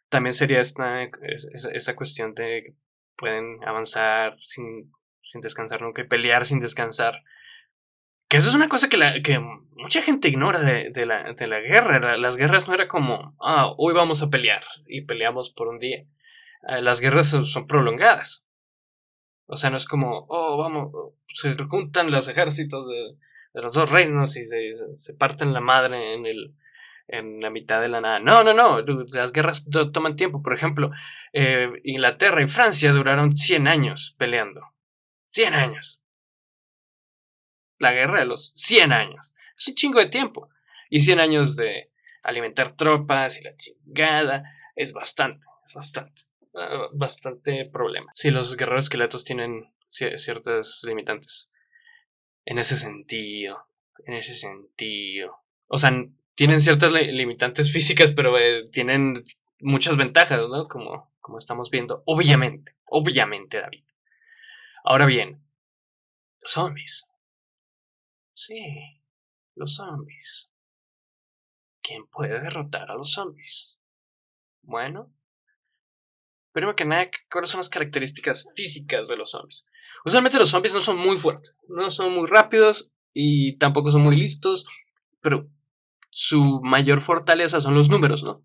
también 0.08 0.32
sería 0.32 0.60
esta, 0.60 1.02
esa 1.02 1.96
cuestión 1.96 2.34
de 2.34 2.62
que 2.64 2.74
pueden 3.16 3.62
avanzar 3.64 4.36
sin, 4.40 4.92
sin 5.22 5.40
descansar 5.40 5.82
nunca 5.82 6.02
y 6.02 6.08
pelear 6.08 6.46
sin 6.46 6.60
descansar. 6.60 7.22
Que 8.30 8.36
eso 8.36 8.48
es 8.48 8.54
una 8.54 8.68
cosa 8.68 8.88
que, 8.88 9.22
que 9.24 9.40
mucha 9.40 10.02
gente 10.02 10.28
ignora 10.28 10.60
de, 10.60 11.04
la, 11.04 11.32
de 11.32 11.46
la 11.48 11.58
guerra. 11.58 12.16
Las 12.16 12.36
guerras 12.36 12.68
no 12.68 12.74
era 12.74 12.86
como, 12.86 13.34
ah, 13.40 13.74
hoy 13.76 13.92
vamos 13.92 14.22
a 14.22 14.30
pelear 14.30 14.62
y 14.86 15.00
peleamos 15.02 15.50
por 15.52 15.66
un 15.66 15.80
día. 15.80 16.04
Ah, 16.62 16.80
las 16.80 17.00
guerras 17.00 17.26
son 17.30 17.66
prolongadas. 17.66 18.46
O 19.46 19.56
sea, 19.56 19.70
no 19.70 19.76
es 19.76 19.84
como, 19.84 20.26
oh, 20.28 20.56
vamos, 20.56 20.92
se 21.26 21.56
juntan 21.64 22.12
los 22.12 22.28
ejércitos 22.28 22.86
de, 22.86 23.16
los 23.60 23.74
dos 23.74 23.90
reinos 23.90 24.36
y 24.36 24.46
se, 24.46 24.74
se, 24.94 25.12
parten 25.14 25.52
la 25.52 25.60
madre 25.60 26.14
en, 26.14 26.24
el, 26.24 26.54
en 27.08 27.40
la 27.40 27.50
mitad 27.50 27.80
de 27.80 27.88
la 27.88 28.00
nada. 28.00 28.20
No, 28.20 28.44
no, 28.44 28.54
no, 28.54 28.80
las 29.10 29.32
guerras 29.32 29.66
toman 29.92 30.14
tiempo. 30.14 30.40
Por 30.40 30.54
ejemplo, 30.54 30.92
eh, 31.32 31.68
Inglaterra 31.82 32.44
y 32.44 32.48
Francia 32.48 32.92
duraron 32.92 33.36
100 33.36 33.66
años 33.66 34.14
peleando. 34.18 34.60
100 35.26 35.54
años 35.54 36.00
la 37.80 37.92
guerra 37.92 38.20
de 38.20 38.26
los 38.26 38.52
100 38.54 38.92
años. 38.92 39.34
Es 39.58 39.68
un 39.68 39.74
chingo 39.74 39.98
de 39.98 40.06
tiempo. 40.06 40.48
Y 40.88 41.00
100 41.00 41.18
años 41.18 41.56
de 41.56 41.90
alimentar 42.22 42.76
tropas 42.76 43.40
y 43.40 43.42
la 43.42 43.56
chingada 43.56 44.44
es 44.76 44.92
bastante, 44.92 45.46
es 45.64 45.74
bastante, 45.74 46.22
ah, 46.54 46.88
bastante 46.92 47.64
problema. 47.66 48.12
Si 48.14 48.30
los 48.30 48.56
guerreros 48.56 48.84
esqueletos 48.84 49.24
tienen 49.24 49.72
ciertas 49.88 50.82
limitantes. 50.86 51.50
En 52.44 52.58
ese 52.58 52.76
sentido, 52.76 53.66
en 54.06 54.14
ese 54.14 54.36
sentido. 54.36 55.38
O 55.66 55.78
sea, 55.78 55.92
tienen 56.34 56.60
ciertas 56.60 56.92
limitantes 56.92 57.72
físicas, 57.72 58.12
pero 58.12 58.38
eh, 58.38 58.68
tienen 58.70 59.14
muchas 59.60 59.96
ventajas, 59.96 60.40
¿no? 60.48 60.68
Como, 60.68 61.12
como 61.20 61.38
estamos 61.38 61.70
viendo. 61.70 62.02
Obviamente, 62.06 62.72
obviamente, 62.86 63.60
David. 63.60 63.84
Ahora 64.84 65.06
bien, 65.06 65.42
zombies. 66.44 67.09
Sí, 68.34 68.60
los 69.54 69.74
zombies. 69.76 70.50
¿Quién 71.82 72.06
puede 72.06 72.40
derrotar 72.40 72.90
a 72.90 72.94
los 72.94 73.12
zombies? 73.12 73.76
Bueno, 74.62 75.12
primero 76.52 76.76
que 76.76 76.84
nada, 76.84 77.10
¿cuáles 77.30 77.50
son 77.50 77.58
las 77.58 77.70
características 77.70 78.50
físicas 78.54 79.08
de 79.08 79.16
los 79.16 79.30
zombies? 79.30 79.66
Usualmente 80.04 80.38
los 80.38 80.50
zombies 80.50 80.74
no 80.74 80.80
son 80.80 80.98
muy 80.98 81.16
fuertes, 81.16 81.58
no 81.68 81.90
son 81.90 82.12
muy 82.14 82.26
rápidos 82.26 82.92
y 83.12 83.56
tampoco 83.58 83.90
son 83.90 84.02
muy 84.02 84.16
listos, 84.16 84.66
pero 85.20 85.48
su 86.10 86.60
mayor 86.62 87.02
fortaleza 87.02 87.60
son 87.60 87.74
los 87.74 87.88
números, 87.88 88.22
¿no? 88.22 88.44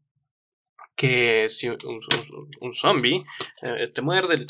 Que 0.95 1.49
si 1.49 1.67
un, 1.67 2.73
zombie 2.73 3.25
eh, 3.61 3.91
te 3.93 4.01
muerde, 4.01 4.45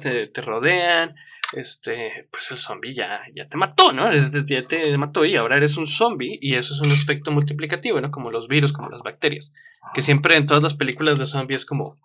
te, 0.00 0.28
te 0.28 0.42
rodean, 0.42 1.16
este, 1.52 2.28
pues 2.30 2.50
el 2.50 2.58
zombie 2.58 2.94
ya, 2.94 3.22
ya 3.34 3.48
te 3.48 3.56
mató, 3.56 3.92
¿no? 3.92 4.10
Ya 4.46 4.66
te 4.66 4.96
mató 4.98 5.24
y 5.24 5.36
ahora 5.36 5.56
eres 5.56 5.76
un 5.76 5.86
zombie 5.86 6.38
y 6.40 6.54
eso 6.54 6.74
es 6.74 6.80
un 6.80 6.92
efecto 6.92 7.30
multiplicativo, 7.30 8.00
¿no? 8.00 8.10
Como 8.10 8.30
los 8.30 8.48
virus, 8.48 8.72
como 8.72 8.90
las 8.90 9.02
bacterias. 9.02 9.52
Que 9.94 10.02
siempre 10.02 10.36
en 10.36 10.46
todas 10.46 10.62
las 10.62 10.74
películas 10.74 11.18
de 11.18 11.26
zombies 11.26 11.62
es 11.62 11.66
como, 11.66 11.98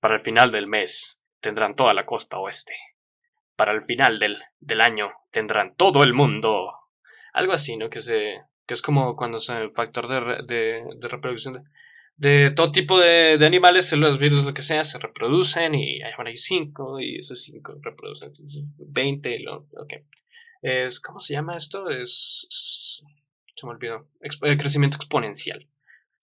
para 0.00 0.16
el 0.16 0.22
final 0.22 0.52
del 0.52 0.66
mes 0.66 1.20
tendrán 1.40 1.74
toda 1.74 1.94
la 1.94 2.06
costa 2.06 2.38
oeste. 2.38 2.74
Para 3.56 3.72
el 3.72 3.84
final 3.84 4.18
del, 4.18 4.38
del 4.60 4.80
año 4.80 5.12
tendrán 5.30 5.74
todo 5.76 6.02
el 6.02 6.12
mundo. 6.12 6.72
Algo 7.32 7.52
así, 7.52 7.76
¿no? 7.76 7.88
Que, 7.88 8.00
se, 8.00 8.42
que 8.66 8.74
es 8.74 8.82
como 8.82 9.16
cuando 9.16 9.38
es 9.38 9.48
el 9.48 9.70
factor 9.72 10.08
de, 10.08 10.42
de, 10.44 10.84
de 10.96 11.08
reproducción 11.08 11.54
de 11.54 11.60
de 12.16 12.52
todo 12.52 12.70
tipo 12.72 12.98
de, 12.98 13.38
de, 13.38 13.46
animales, 13.46 13.92
los 13.92 14.18
virus, 14.18 14.44
lo 14.44 14.54
que 14.54 14.62
sea, 14.62 14.84
se 14.84 14.98
reproducen 14.98 15.74
y 15.74 16.00
bueno, 16.16 16.30
hay 16.30 16.36
cinco 16.36 17.00
y 17.00 17.18
esos 17.18 17.42
cinco 17.42 17.74
reproducen 17.80 18.32
20. 18.78 19.40
Lo, 19.40 19.66
okay. 19.76 20.04
es, 20.62 21.00
¿Cómo 21.00 21.18
se 21.18 21.34
llama 21.34 21.56
esto? 21.56 21.90
Es, 21.90 22.46
se 22.48 23.66
me 23.66 23.72
olvidó. 23.72 24.08
Eh, 24.20 24.56
crecimiento 24.56 24.96
exponencial. 24.96 25.68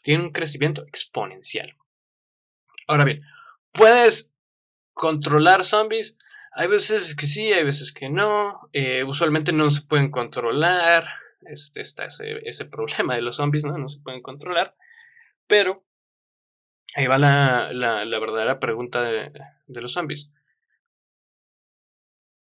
Tiene 0.01 0.23
un 0.23 0.31
crecimiento 0.31 0.83
exponencial. 0.87 1.75
Ahora 2.87 3.05
bien, 3.05 3.23
¿puedes 3.71 4.33
controlar 4.93 5.63
zombies? 5.65 6.17
Hay 6.53 6.67
veces 6.67 7.15
que 7.15 7.25
sí, 7.25 7.51
hay 7.53 7.63
veces 7.63 7.93
que 7.93 8.09
no. 8.09 8.69
Eh, 8.73 9.03
usualmente 9.03 9.53
no 9.53 9.69
se 9.71 9.81
pueden 9.81 10.09
controlar. 10.09 11.05
Este, 11.41 11.81
está 11.81 12.05
ese, 12.05 12.39
ese 12.47 12.65
problema 12.65 13.15
de 13.15 13.21
los 13.21 13.37
zombies, 13.37 13.63
¿no? 13.63 13.77
No 13.77 13.89
se 13.89 13.99
pueden 13.99 14.21
controlar. 14.21 14.75
Pero 15.51 15.83
ahí 16.95 17.07
va 17.07 17.17
la, 17.17 17.73
la, 17.73 18.19
verdadera 18.19 18.57
pregunta 18.61 19.01
de, 19.01 19.33
los 19.67 19.91
zombies. 19.91 20.31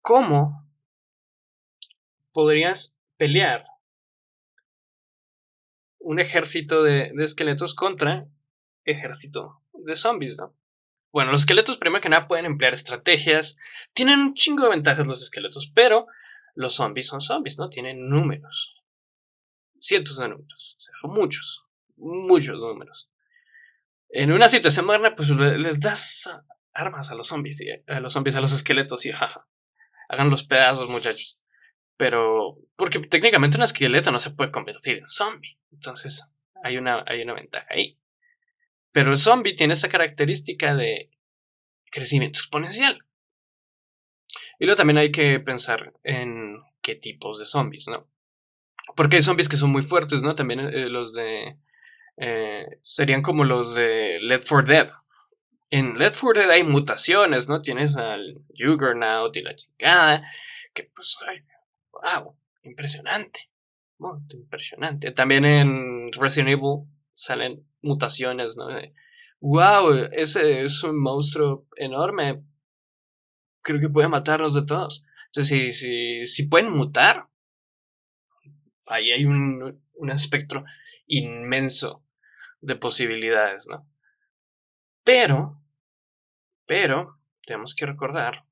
¿Cómo 0.02 0.66
podrías 2.32 2.98
pelear 3.18 3.66
un 6.00 6.22
ejército 6.22 6.82
de, 6.82 7.12
de 7.14 7.24
esqueletos 7.26 7.76
contra 7.76 8.26
ejército 8.86 9.62
de 9.74 9.98
zombies, 9.98 10.38
¿no? 10.38 10.56
Bueno, 11.12 11.32
los 11.32 11.42
esqueletos 11.42 11.78
primero 11.78 12.02
que 12.02 12.08
nada 12.08 12.30
pueden 12.30 12.46
emplear 12.46 12.72
estrategias, 12.72 13.58
tienen 13.92 14.20
un 14.20 14.34
chingo 14.34 14.64
de 14.64 14.70
ventajas 14.70 15.06
los 15.06 15.22
esqueletos, 15.22 15.70
pero 15.76 16.08
los 16.56 16.76
zombies 16.76 17.08
son 17.08 17.20
zombies, 17.20 17.58
¿no? 17.60 17.70
Tienen 17.70 18.08
números, 18.08 18.82
cientos 19.82 20.20
de 20.20 20.30
números, 20.30 20.78
o 20.78 20.82
sea, 20.82 20.94
muchos 21.04 21.66
muchos 21.96 22.60
números. 22.60 23.10
En 24.10 24.32
una 24.32 24.48
situación 24.48 24.86
moderna, 24.86 25.16
pues 25.16 25.30
les 25.32 25.82
das 25.82 26.30
armas 26.74 27.12
a 27.12 27.16
los 27.16 27.28
zombies, 27.28 27.64
a 27.88 28.00
los 28.00 28.14
zombies, 28.14 28.36
a 28.36 28.42
los 28.42 28.54
esqueletos 28.54 29.06
y 29.06 29.12
jaja. 29.12 29.48
Hagan 30.10 30.30
los 30.30 30.44
pedazos, 30.44 30.90
muchachos. 30.90 31.40
Pero, 31.98 32.58
porque 32.76 33.00
técnicamente 33.00 33.58
un 33.58 33.64
esqueleto 33.64 34.12
no 34.12 34.20
se 34.20 34.32
puede 34.32 34.52
convertir 34.52 34.98
en 34.98 35.10
zombie. 35.10 35.58
Entonces, 35.72 36.32
hay 36.64 36.78
una, 36.78 37.04
hay 37.08 37.22
una 37.22 37.34
ventaja 37.34 37.68
ahí. 37.70 38.00
Pero 38.92 39.12
el 39.12 39.18
zombie 39.18 39.56
tiene 39.56 39.74
esa 39.74 39.90
característica 39.90 40.76
de 40.76 41.10
crecimiento 41.92 42.40
exponencial. 42.40 43.04
Y 44.60 44.66
luego 44.66 44.78
también 44.78 44.98
hay 44.98 45.12
que 45.12 45.40
pensar 45.40 45.94
en 46.04 46.62
qué 46.82 46.96
tipos 46.96 47.40
de 47.40 47.46
zombies, 47.46 47.88
¿no? 47.88 48.08
Porque 48.96 49.16
hay 49.16 49.22
zombies 49.24 49.50
que 49.50 49.58
son 49.58 49.72
muy 49.72 49.82
fuertes, 49.82 50.22
¿no? 50.22 50.36
También 50.36 50.60
eh, 50.60 50.90
los 50.90 51.14
de 51.14 51.58
eh, 52.18 52.66
serían 52.84 53.22
como 53.22 53.44
los 53.44 53.76
de 53.76 54.20
Left 54.22 54.48
4 54.48 54.74
Dead. 54.74 54.92
En 55.70 55.94
Left 55.94 56.20
4 56.22 56.42
Dead 56.44 56.52
hay 56.52 56.64
mutaciones, 56.64 57.48
¿no? 57.48 57.62
Tienes 57.62 57.96
al 57.96 58.42
Juggernaut 58.58 59.36
y 59.36 59.42
la 59.42 59.56
chingada, 59.56 60.24
que 60.74 60.92
pues, 60.96 61.18
wow, 61.92 62.36
impresionante. 62.64 63.50
impresionante. 64.34 65.12
También 65.12 65.46
en 65.46 66.12
Resident 66.14 66.50
Evil 66.50 66.86
salen 67.14 67.66
mutaciones, 67.82 68.56
¿no? 68.56 68.68
wow, 69.40 69.92
ese 70.12 70.64
es 70.64 70.84
un 70.84 71.02
monstruo 71.02 71.68
enorme. 71.76 72.44
Creo 73.62 73.80
que 73.80 73.90
puede 73.90 74.08
matarnos 74.08 74.54
de 74.54 74.66
todos. 74.66 75.04
Entonces, 75.28 75.48
si, 75.48 75.74
si, 75.74 76.26
si 76.28 76.48
pueden 76.48 76.72
mutar, 76.72 77.28
ahí 78.86 79.12
hay 79.12 79.26
un, 79.26 79.82
un 79.96 80.10
espectro 80.12 80.64
inmenso 81.08 82.03
de 82.64 82.76
posibilidades, 82.76 83.68
¿no? 83.70 83.88
Pero, 85.04 85.62
pero, 86.66 87.20
tenemos 87.46 87.76
que 87.76 87.86
recordar 87.86 88.46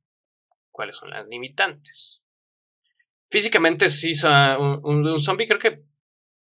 cuáles 0.69 0.97
son 0.97 1.09
las 1.09 1.25
limitantes. 1.27 2.25
Físicamente, 3.29 3.87
sí, 3.87 4.11
un, 4.59 4.81
un, 4.83 5.19
zombie 5.19 5.47
creo 5.47 5.59
que 5.59 5.83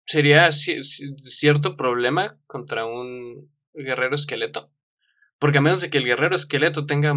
sería 0.05 0.49
cierto 0.51 1.75
problema 1.75 2.39
contra 2.47 2.85
un 2.85 3.51
guerrero 3.73 4.15
esqueleto. 4.15 4.71
Porque 5.37 5.57
a 5.57 5.61
menos 5.61 5.81
de 5.81 5.89
que 5.89 5.97
el 5.97 6.05
guerrero 6.05 6.35
esqueleto 6.35 6.85
tenga 6.85 7.13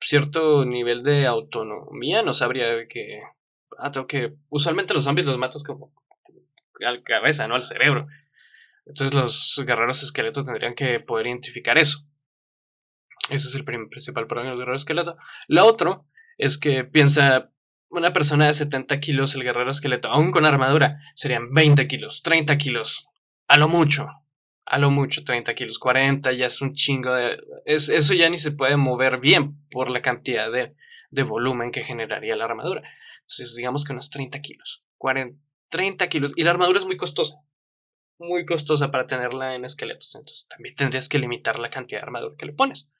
cierto 0.00 0.64
nivel 0.64 1.04
de 1.04 1.26
autonomía, 1.26 2.22
no 2.22 2.32
sabría 2.32 2.86
que... 2.88 3.20
Ah, 3.78 3.92
tengo 3.92 4.08
que... 4.08 4.34
Usualmente 4.48 4.94
los 4.94 5.04
zombies 5.04 5.26
los 5.26 5.38
matas 5.38 5.62
como 5.62 5.92
a 6.84 6.90
la 6.90 7.02
cabeza, 7.02 7.46
no 7.46 7.54
al 7.54 7.62
cerebro. 7.62 8.08
Entonces 8.86 9.14
los 9.14 9.62
guerreros 9.66 10.02
esqueletos 10.02 10.44
tendrían 10.44 10.74
que 10.74 11.00
poder 11.00 11.26
identificar 11.26 11.76
eso. 11.76 12.06
Ese 13.28 13.48
es 13.48 13.54
el 13.54 13.64
principal 13.64 14.26
problema 14.26 14.50
del 14.50 14.60
guerrero 14.60 14.76
esqueleto. 14.76 15.16
Lo 15.48 15.66
otro 15.66 16.06
es 16.38 16.58
que 16.58 16.84
piensa 16.84 17.50
una 17.88 18.12
persona 18.12 18.46
de 18.46 18.54
70 18.54 19.00
kilos, 19.00 19.34
el 19.34 19.42
guerrero 19.42 19.70
esqueleto, 19.70 20.08
aún 20.08 20.30
con 20.30 20.44
armadura, 20.44 20.98
serían 21.14 21.52
20 21.52 21.88
kilos, 21.88 22.22
30 22.22 22.56
kilos, 22.58 23.08
a 23.48 23.58
lo 23.58 23.68
mucho, 23.68 24.08
a 24.64 24.78
lo 24.78 24.90
mucho 24.90 25.24
30 25.24 25.54
kilos, 25.54 25.78
40, 25.78 26.32
ya 26.32 26.46
es 26.46 26.60
un 26.60 26.72
chingo 26.72 27.14
de... 27.14 27.40
Es, 27.64 27.88
eso 27.88 28.14
ya 28.14 28.28
ni 28.28 28.36
se 28.36 28.52
puede 28.52 28.76
mover 28.76 29.18
bien 29.18 29.66
por 29.70 29.90
la 29.90 30.02
cantidad 30.02 30.50
de, 30.50 30.74
de 31.10 31.22
volumen 31.22 31.70
que 31.70 31.82
generaría 31.82 32.36
la 32.36 32.44
armadura. 32.44 32.82
Entonces 33.22 33.54
digamos 33.56 33.84
que 33.84 33.92
unos 33.92 34.10
30 34.10 34.40
kilos, 34.40 34.84
40, 34.98 35.38
30 35.68 36.08
kilos. 36.08 36.32
Y 36.36 36.44
la 36.44 36.50
armadura 36.50 36.78
es 36.78 36.86
muy 36.86 36.96
costosa. 36.96 37.36
Muy 38.18 38.46
costosa 38.46 38.90
para 38.90 39.06
tenerla 39.06 39.54
en 39.54 39.64
esqueletos. 39.64 40.14
Entonces 40.14 40.48
también 40.48 40.74
tendrías 40.74 41.08
que 41.08 41.18
limitar 41.18 41.58
la 41.58 41.70
cantidad 41.70 42.00
de 42.00 42.06
armadura 42.06 42.36
que 42.38 42.46
le 42.46 42.52
pones. 42.52 42.90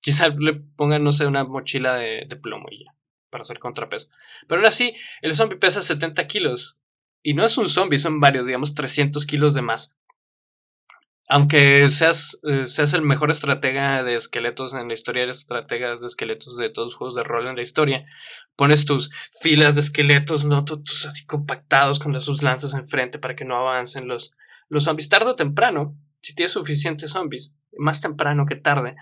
quizá 0.00 0.28
le 0.28 0.54
pongan, 0.54 1.04
no 1.04 1.12
sé, 1.12 1.26
una 1.26 1.44
mochila 1.44 1.94
de, 1.96 2.26
plomo 2.42 2.68
y 2.70 2.84
ya, 2.84 2.94
para 3.30 3.42
hacer 3.42 3.58
contrapeso. 3.58 4.10
Pero 4.46 4.60
aún 4.60 4.66
así, 4.66 4.94
el 5.22 5.34
zombie 5.34 5.58
pesa 5.58 5.82
70 5.82 6.26
kilos. 6.26 6.80
Y 7.22 7.34
no 7.34 7.44
es 7.44 7.58
un 7.58 7.68
zombie, 7.68 7.98
son 7.98 8.20
varios, 8.20 8.46
digamos 8.46 8.74
300 8.74 9.26
kilos 9.26 9.54
de 9.54 9.62
más 9.62 9.98
aunque 11.28 11.90
seas, 11.90 12.40
eh, 12.42 12.66
seas 12.66 12.94
el 12.94 13.02
mejor 13.02 13.30
estratega 13.30 14.02
de 14.02 14.14
esqueletos 14.14 14.72
en 14.74 14.88
la 14.88 14.94
historia, 14.94 15.24
eres 15.24 15.40
estrategas 15.40 16.00
de 16.00 16.06
esqueletos 16.06 16.56
de 16.56 16.70
todos 16.70 16.86
los 16.86 16.94
juegos 16.94 17.16
de 17.16 17.22
rol 17.22 17.46
en 17.46 17.56
la 17.56 17.62
historia, 17.62 18.06
pones 18.58 18.84
tus 18.84 19.10
filas 19.40 19.76
de 19.76 19.82
esqueletos, 19.82 20.44
¿no? 20.44 20.64
Todos 20.64 21.06
así 21.06 21.24
compactados 21.24 22.00
con 22.00 22.18
sus 22.20 22.42
lanzas 22.42 22.74
enfrente 22.74 23.20
para 23.20 23.36
que 23.36 23.44
no 23.44 23.56
avancen 23.56 24.08
los, 24.08 24.32
los 24.68 24.82
zombies. 24.82 25.08
Tarde 25.08 25.30
o 25.30 25.36
temprano, 25.36 25.96
si 26.20 26.34
tienes 26.34 26.52
suficientes 26.52 27.12
zombies, 27.12 27.54
más 27.78 28.00
temprano 28.00 28.46
que 28.46 28.56
tarde, 28.56 28.96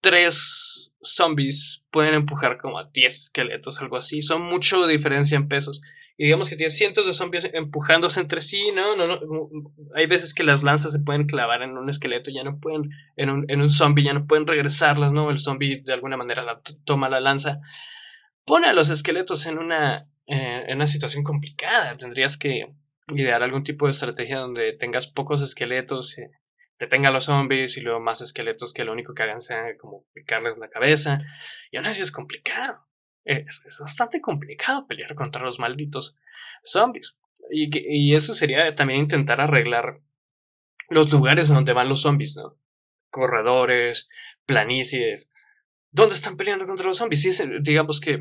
tres 0.00 0.92
zombies 1.02 1.82
pueden 1.90 2.14
empujar 2.14 2.58
como 2.58 2.78
a 2.78 2.88
10 2.92 3.14
esqueletos, 3.14 3.82
algo 3.82 3.96
así. 3.96 4.22
Son 4.22 4.42
mucho 4.42 4.86
diferencia 4.86 5.34
en 5.34 5.48
pesos 5.48 5.80
y 6.16 6.26
digamos 6.26 6.48
que 6.48 6.54
tiene 6.54 6.70
cientos 6.70 7.04
de 7.04 7.14
zombies 7.14 7.50
empujándose 7.52 8.20
entre 8.20 8.42
sí, 8.42 8.70
¿no? 8.76 8.94
No, 8.94 9.06
no, 9.06 9.48
Hay 9.96 10.06
veces 10.06 10.34
que 10.34 10.44
las 10.44 10.62
lanzas 10.62 10.92
se 10.92 11.00
pueden 11.00 11.26
clavar 11.26 11.62
en 11.62 11.76
un 11.76 11.90
esqueleto, 11.90 12.30
ya 12.30 12.44
no 12.44 12.60
pueden, 12.60 12.90
en 13.16 13.28
un, 13.28 13.44
en 13.50 13.60
un 13.60 13.68
zombie, 13.68 14.04
ya 14.04 14.12
no 14.12 14.28
pueden 14.28 14.46
regresarlas, 14.46 15.12
¿no? 15.12 15.30
El 15.30 15.38
zombie 15.38 15.82
de 15.82 15.92
alguna 15.92 16.16
manera 16.16 16.44
la, 16.44 16.60
toma 16.84 17.08
la 17.08 17.18
lanza. 17.18 17.60
Pone 18.44 18.68
a 18.68 18.72
los 18.72 18.90
esqueletos 18.90 19.46
en 19.46 19.58
una, 19.58 20.08
eh, 20.26 20.66
una 20.72 20.86
situación 20.86 21.24
complicada. 21.24 21.96
Tendrías 21.96 22.36
que 22.36 22.74
idear 23.08 23.42
algún 23.42 23.62
tipo 23.62 23.86
de 23.86 23.92
estrategia 23.92 24.38
donde 24.38 24.72
tengas 24.72 25.06
pocos 25.06 25.42
esqueletos, 25.42 26.18
eh, 26.18 26.30
detenga 26.78 27.08
a 27.08 27.12
los 27.12 27.24
zombies 27.24 27.76
y 27.76 27.80
luego 27.80 28.00
más 28.00 28.20
esqueletos 28.20 28.72
que 28.72 28.84
lo 28.84 28.92
único 28.92 29.14
que 29.14 29.22
hagan 29.22 29.40
sea 29.40 29.76
como 29.78 30.04
picarles 30.12 30.58
la 30.58 30.68
cabeza. 30.68 31.20
Y 31.70 31.76
aún 31.76 31.86
así 31.86 32.02
es 32.02 32.10
complicado 32.10 32.86
es, 33.24 33.62
bastante 33.80 34.20
complicado 34.20 34.86
pelear 34.86 35.14
contra 35.14 35.42
los 35.42 35.58
malditos 35.58 36.16
zombies. 36.62 37.16
Y, 37.50 37.70
y, 37.74 38.14
eso 38.14 38.34
sería 38.34 38.74
también 38.74 39.00
intentar 39.00 39.40
arreglar 39.40 40.00
los 40.88 41.12
lugares 41.12 41.48
donde 41.48 41.72
van 41.72 41.88
los 41.88 42.02
zombies, 42.02 42.36
¿no? 42.36 42.56
Corredores, 43.10 44.08
planicies. 44.46 45.32
¿Dónde 45.92 46.14
están 46.14 46.36
peleando 46.36 46.66
contra 46.66 46.86
los 46.86 46.96
zombies? 46.96 47.22
Si 47.22 47.30
digamos 47.60 48.00
que 48.00 48.18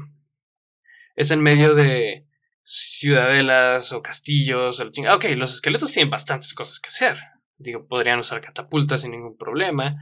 es 1.16 1.32
en 1.32 1.42
medio 1.42 1.74
de 1.74 2.28
ciudadelas 2.64 3.92
o 3.94 4.02
castillos. 4.02 4.80
O 4.80 4.88
ok, 4.88 5.26
los 5.36 5.54
esqueletos 5.54 5.92
tienen 5.92 6.10
bastantes 6.10 6.54
cosas 6.54 6.80
que 6.80 6.88
hacer. 6.88 7.18
Digo, 7.58 7.88
podrían 7.88 8.20
usar 8.20 8.42
catapultas 8.42 9.02
sin 9.02 9.12
ningún 9.12 9.38
problema. 9.38 9.96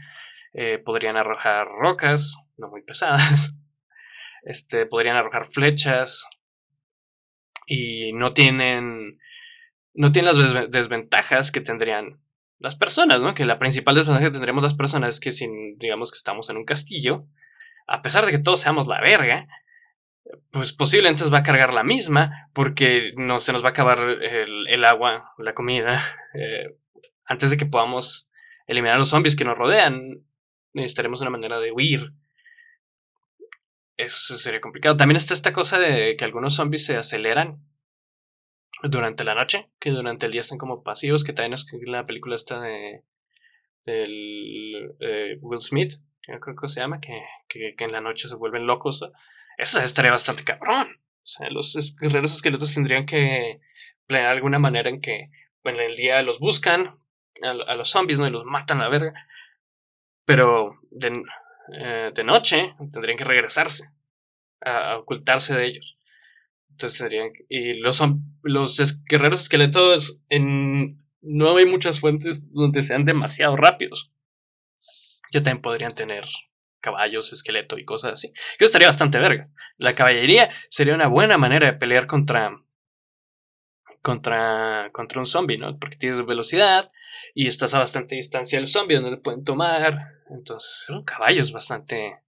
Eh, 0.54 0.80
podrían 0.80 1.18
arrojar 1.18 1.68
rocas, 1.68 2.38
no 2.58 2.70
muy 2.70 2.82
pesadas. 2.84 3.56
Este, 4.42 4.86
podrían 4.86 5.18
arrojar 5.18 5.48
flechas 5.48 6.26
y 7.68 8.14
no 8.14 8.32
tienen 8.34 9.20
no 9.94 10.14
tienen 10.14 10.34
las 10.34 10.72
desventajas 10.72 11.52
que 11.52 11.60
tendrían 11.60 12.22
las 12.58 12.78
personas, 12.78 13.20
¿no? 13.20 13.34
Que 13.34 13.44
la 13.44 13.60
principal 13.60 13.96
desventaja 13.96 14.28
que 14.28 14.32
tendríamos 14.32 14.64
las 14.64 14.76
personas 14.76 15.16
es 15.16 15.20
que 15.20 15.34
si 15.34 15.46
digamos 15.76 16.10
que 16.10 16.16
estamos 16.16 16.50
en 16.50 16.56
un 16.56 16.64
castillo, 16.64 17.28
a 17.90 18.02
pesar 18.02 18.26
de 18.26 18.32
que 18.32 18.40
todos 18.40 18.62
seamos 18.62 18.88
la 18.88 19.02
verga, 19.02 19.48
pues 20.52 20.74
posiblemente 20.74 21.24
va 21.26 21.40
a 21.40 21.44
cargar 21.44 21.74
la 21.74 21.84
misma 21.84 22.50
porque 22.54 23.14
no 23.16 23.40
se 23.40 23.52
nos 23.52 23.64
va 23.64 23.70
a 23.70 23.72
acabar 23.72 24.00
el, 24.00 24.86
agua, 24.86 25.34
la 25.38 25.54
comida, 25.54 26.04
eh, 26.34 26.76
antes 27.26 27.52
de 27.52 27.58
que 27.58 27.66
podamos 27.66 28.30
eliminar 28.68 28.96
a 28.96 29.00
los 29.00 29.10
zombies 29.10 29.36
que 29.36 29.46
nos 29.46 29.58
rodean. 29.58 30.24
Necesitaremos 30.74 31.22
una 31.22 31.32
manera 31.32 31.60
de 31.60 31.72
huir 31.72 32.14
eso 34.00 34.38
sería 34.38 34.62
complicado. 34.62 34.96
También 34.96 35.18
está 35.18 35.34
esta 35.34 35.52
cosa 35.52 35.78
de 35.78 36.16
que 36.16 36.24
algunos 36.24 36.56
zombies 36.56 36.86
se 36.86 36.96
aceleran 36.96 37.62
durante 38.84 39.26
la 39.26 39.36
noche, 39.36 39.70
que 39.78 39.90
durante 39.90 40.26
el 40.26 40.32
día 40.32 40.40
están 40.40 40.58
como 40.58 40.84
pasivos, 40.84 41.26
que 41.26 41.34
también 41.34 41.54
es 41.54 41.68
la 41.86 42.06
película 42.06 42.38
esta 42.38 42.62
de 42.62 43.04
eh, 43.86 45.38
Will 45.42 45.60
Smith, 45.60 45.96
creo 46.22 46.56
que 46.56 46.68
se 46.68 46.80
llama, 46.80 47.00
que, 47.00 47.22
que, 47.48 47.76
en 47.78 47.92
la 47.92 48.02
noche 48.02 48.28
se 48.28 48.36
vuelven 48.36 48.68
locos. 48.68 49.04
Eso 49.58 49.82
estaría 49.82 50.12
bastante 50.12 50.44
cabrón. 50.44 50.88
O 50.92 51.28
sea, 51.32 51.50
los 51.50 51.96
guerreros 52.00 52.34
esqueletos 52.34 52.74
tendrían 52.74 53.06
que 53.06 53.60
planear 54.06 54.32
alguna 54.32 54.60
manera 54.60 54.90
en 54.90 55.02
que 55.02 55.30
en 55.64 55.80
el 55.80 55.96
día 55.96 56.22
los 56.22 56.40
buscan 56.40 57.00
a, 57.42 57.76
los 57.76 57.90
zombies, 57.90 58.20
¿no? 58.20 58.28
Y 58.28 58.32
los 58.32 58.46
matan 58.46 58.80
a 58.80 58.86
la 58.86 58.90
verga. 58.90 59.14
Pero 60.26 60.80
de, 60.92 61.12
eh, 61.74 62.24
noche 62.24 62.76
tendrían 62.92 63.18
que 63.18 63.24
regresarse 63.24 63.90
a, 64.62 64.98
ocultarse 64.98 65.56
de 65.56 65.66
ellos. 65.66 65.98
Entonces 66.72 67.00
serían. 67.00 67.32
Y 67.50 67.74
los, 67.76 68.04
los 68.44 69.04
guerreros 69.06 69.42
esqueletos 69.42 70.22
en. 70.30 71.04
No 71.22 71.58
hay 71.58 71.66
muchas 71.66 72.00
fuentes 72.00 72.50
donde 72.54 72.82
sean 72.82 73.04
demasiado 73.04 73.58
rápidos. 73.58 74.14
Ya 75.32 75.44
también 75.44 75.62
podrían 75.62 75.94
tener 75.96 76.26
caballos, 76.80 77.34
esqueleto 77.34 77.78
y 77.78 77.86
cosas 77.86 78.14
así. 78.14 78.28
Eso 78.36 78.66
estaría 78.66 78.88
bastante 78.88 79.20
verga. 79.20 79.50
La 79.78 79.96
caballería 79.96 80.50
sería 80.70 80.96
una 80.96 81.08
buena 81.08 81.38
manera 81.38 81.68
de 81.68 81.74
pelear 81.74 82.08
contra. 82.08 82.52
Contra, 84.02 84.90
contra 84.94 85.20
un 85.20 85.26
zombie, 85.26 85.58
¿no? 85.58 85.78
Porque 85.78 85.98
tienes 85.98 86.26
velocidad, 86.26 86.88
y 87.34 87.48
estás 87.48 87.74
a 87.74 87.80
bastante 87.80 88.16
distancia 88.16 88.58
del 88.58 88.68
zombie 88.68 88.96
donde 88.96 89.12
le 89.12 89.18
pueden 89.18 89.44
tomar. 89.44 90.14
Entonces, 90.30 90.86
un 90.90 91.04
caballo 91.04 91.42
es 91.42 91.52
bastante. 91.52 92.20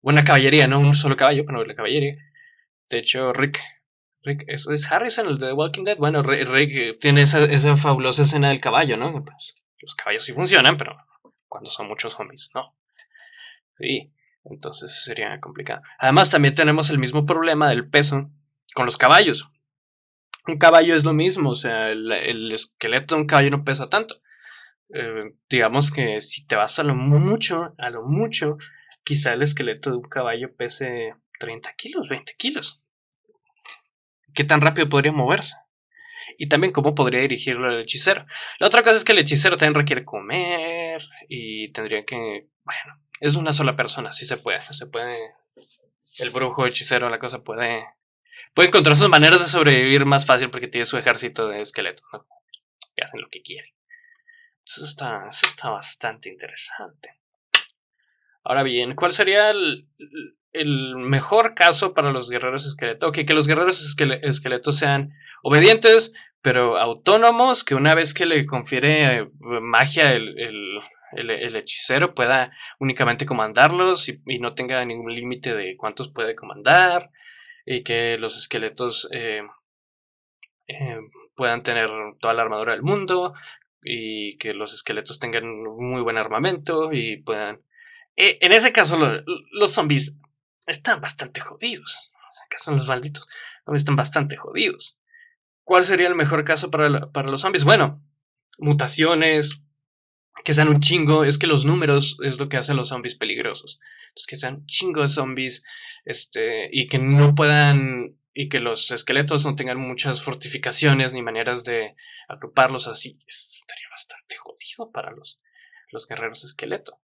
Buena 0.00 0.24
caballería, 0.24 0.66
no 0.66 0.80
un 0.80 0.94
solo 0.94 1.16
caballo, 1.16 1.44
pero 1.46 1.64
la 1.64 1.74
caballería. 1.74 2.16
De 2.88 2.98
hecho, 2.98 3.32
Rick. 3.32 3.60
Rick 4.22 4.44
¿es, 4.46 4.66
¿es, 4.68 4.90
Harrison 4.90 5.28
el 5.28 5.38
de 5.38 5.48
The 5.48 5.52
Walking 5.52 5.84
Dead? 5.84 5.98
Bueno, 5.98 6.22
Rick, 6.22 6.98
tiene 6.98 7.22
esa, 7.22 7.40
esa, 7.40 7.76
fabulosa 7.76 8.22
escena 8.22 8.48
del 8.48 8.60
caballo, 8.60 8.96
¿no? 8.96 9.22
Pues, 9.22 9.56
los 9.80 9.94
caballos 9.94 10.24
sí 10.24 10.32
funcionan, 10.32 10.78
pero 10.78 10.96
cuando 11.54 11.70
son 11.70 11.86
muchos 11.86 12.14
zombies, 12.14 12.50
no. 12.52 12.74
Sí, 13.76 14.12
entonces 14.42 15.04
sería 15.04 15.38
complicado. 15.38 15.82
Además, 16.00 16.28
también 16.28 16.56
tenemos 16.56 16.90
el 16.90 16.98
mismo 16.98 17.24
problema 17.24 17.68
del 17.68 17.88
peso 17.88 18.28
con 18.74 18.86
los 18.86 18.96
caballos. 18.96 19.48
Un 20.48 20.58
caballo 20.58 20.96
es 20.96 21.04
lo 21.04 21.12
mismo, 21.12 21.50
o 21.50 21.54
sea, 21.54 21.90
el, 21.90 22.50
esqueleto 22.50 23.14
de 23.14 23.20
un 23.20 23.28
caballo 23.28 23.52
no 23.52 23.62
pesa 23.62 23.88
tanto. 23.88 24.16
Eh, 24.92 25.36
digamos 25.48 25.92
que 25.92 26.18
si 26.18 26.44
te 26.44 26.56
vas 26.56 26.80
a 26.80 26.82
lo 26.82 26.96
mucho, 26.96 27.72
a 27.78 27.88
lo 27.88 28.02
mucho, 28.02 28.58
quizá 29.04 29.32
el 29.32 29.42
esqueleto 29.42 29.90
de 29.90 29.98
un 29.98 30.08
caballo 30.08 30.56
pese 30.56 31.14
30 31.38 31.72
kilos, 31.74 32.08
20 32.08 32.34
kilos. 32.36 32.82
¿Qué 34.34 34.42
tan 34.42 34.60
rápido 34.60 34.88
podría 34.88 35.12
moverse? 35.12 35.54
Y 36.36 36.48
también 36.48 36.72
cómo 36.72 36.96
podría 36.96 37.20
dirigirlo 37.20 37.70
el 37.70 37.82
hechicero. 37.82 38.26
La 38.58 38.66
otra 38.66 38.82
cosa 38.82 38.96
es 38.96 39.04
que 39.04 39.12
el 39.12 39.20
hechicero 39.20 39.56
también 39.56 39.76
requiere 39.76 40.04
comer 40.04 40.73
y 41.28 41.72
tendría 41.72 42.04
que... 42.04 42.48
Bueno, 42.64 43.02
es 43.20 43.36
una 43.36 43.52
sola 43.52 43.76
persona, 43.76 44.12
sí 44.12 44.24
se 44.24 44.36
puede. 44.36 44.60
Se 44.72 44.86
puede... 44.86 45.18
El 46.18 46.30
brujo 46.30 46.66
hechicero, 46.66 47.08
la 47.08 47.18
cosa 47.18 47.42
puede 47.42 47.84
puede 48.52 48.68
encontrar 48.68 48.96
sus 48.96 49.08
maneras 49.08 49.40
de 49.40 49.46
sobrevivir 49.46 50.04
más 50.04 50.26
fácil 50.26 50.50
porque 50.50 50.68
tiene 50.68 50.84
su 50.84 50.96
ejército 50.96 51.48
de 51.48 51.60
esqueletos, 51.60 52.04
¿no? 52.12 52.26
Que 52.94 53.02
hacen 53.02 53.20
lo 53.20 53.28
que 53.28 53.42
quieren. 53.42 53.70
Eso 54.64 54.84
está, 54.84 55.28
eso 55.28 55.46
está 55.46 55.70
bastante 55.70 56.30
interesante. 56.30 57.20
Ahora 58.42 58.62
bien, 58.62 58.94
¿cuál 58.94 59.12
sería 59.12 59.50
el, 59.50 59.88
mejor 60.54 61.54
caso 61.54 61.94
para 61.94 62.12
los 62.12 62.30
guerreros 62.30 62.66
esqueletos? 62.66 63.08
Ok, 63.08 63.26
que 63.26 63.34
los 63.34 63.48
guerreros 63.48 63.96
esqueletos 64.22 64.76
sean 64.76 65.12
obedientes, 65.42 66.12
pero 66.42 66.76
autónomos, 66.76 67.64
que 67.64 67.74
una 67.74 67.94
vez 67.94 68.14
que 68.14 68.26
le 68.26 68.46
confiere 68.46 69.18
eh, 69.18 69.28
magia 69.40 70.12
el, 70.12 70.38
el, 71.12 71.56
hechicero 71.56 72.14
pueda 72.14 72.52
únicamente 72.78 73.26
comandarlos 73.26 74.08
y, 74.08 74.20
no 74.38 74.54
tenga 74.54 74.84
ningún 74.84 75.14
límite 75.14 75.54
de 75.54 75.76
cuántos 75.76 76.10
puede 76.10 76.34
comandar 76.34 77.10
y 77.64 77.82
que 77.82 78.18
los 78.18 78.36
esqueletos 78.36 79.08
eh, 79.12 79.42
eh, 80.68 80.98
puedan 81.34 81.62
tener 81.62 81.88
toda 82.20 82.34
la 82.34 82.42
armadura 82.42 82.72
del 82.72 82.82
mundo 82.82 83.34
y 83.82 84.36
que 84.38 84.54
los 84.54 84.74
esqueletos 84.74 85.18
tengan 85.18 85.44
muy 85.46 86.02
buen 86.02 86.16
armamento 86.16 86.92
y 86.92 87.18
puedan... 87.22 87.60
En 88.16 88.52
ese 88.52 88.72
caso 88.72 88.96
los 89.52 89.72
zombies 89.72 90.16
están 90.66 91.00
bastante 91.00 91.40
jodidos. 91.40 92.14
Ese 92.28 92.46
caso 92.50 92.72
los 92.72 92.88
malditos 92.88 93.28
están 93.74 93.96
bastante 93.96 94.36
jodidos. 94.36 94.98
¿Cuál 95.62 95.84
sería 95.84 96.08
el 96.08 96.14
mejor 96.14 96.44
caso 96.44 96.70
para, 96.70 97.10
para 97.12 97.30
los 97.30 97.40
zombies? 97.40 97.64
Bueno, 97.64 98.02
mutaciones, 98.58 99.62
que 100.44 100.52
sean 100.52 100.68
un 100.68 100.80
chingo, 100.80 101.24
es 101.24 101.38
que 101.38 101.46
los 101.46 101.64
números 101.64 102.18
es 102.22 102.38
lo 102.38 102.48
que 102.48 102.58
hacen 102.58 102.76
los 102.76 102.88
zombies 102.88 103.14
peligrosos. 103.14 103.80
Entonces, 104.08 104.26
que 104.26 104.36
sean 104.36 104.54
un 104.56 104.66
chingo 104.66 105.00
de 105.00 105.08
zombies 105.08 105.64
este, 106.04 106.68
y 106.70 106.86
que 106.88 106.98
no 106.98 107.34
puedan 107.34 108.18
y 108.36 108.48
que 108.48 108.58
los 108.58 108.90
esqueletos 108.90 109.46
no 109.46 109.54
tengan 109.54 109.78
muchas 109.78 110.20
fortificaciones 110.20 111.12
ni 111.12 111.22
maneras 111.22 111.62
de 111.62 111.94
agruparlos 112.28 112.88
así. 112.88 113.16
estaría 113.28 113.88
bastante 113.90 114.36
jodido 114.36 114.90
para 114.90 115.12
los, 115.12 115.40
los 115.92 116.08
guerreros 116.08 116.44
esqueleto. 116.44 117.00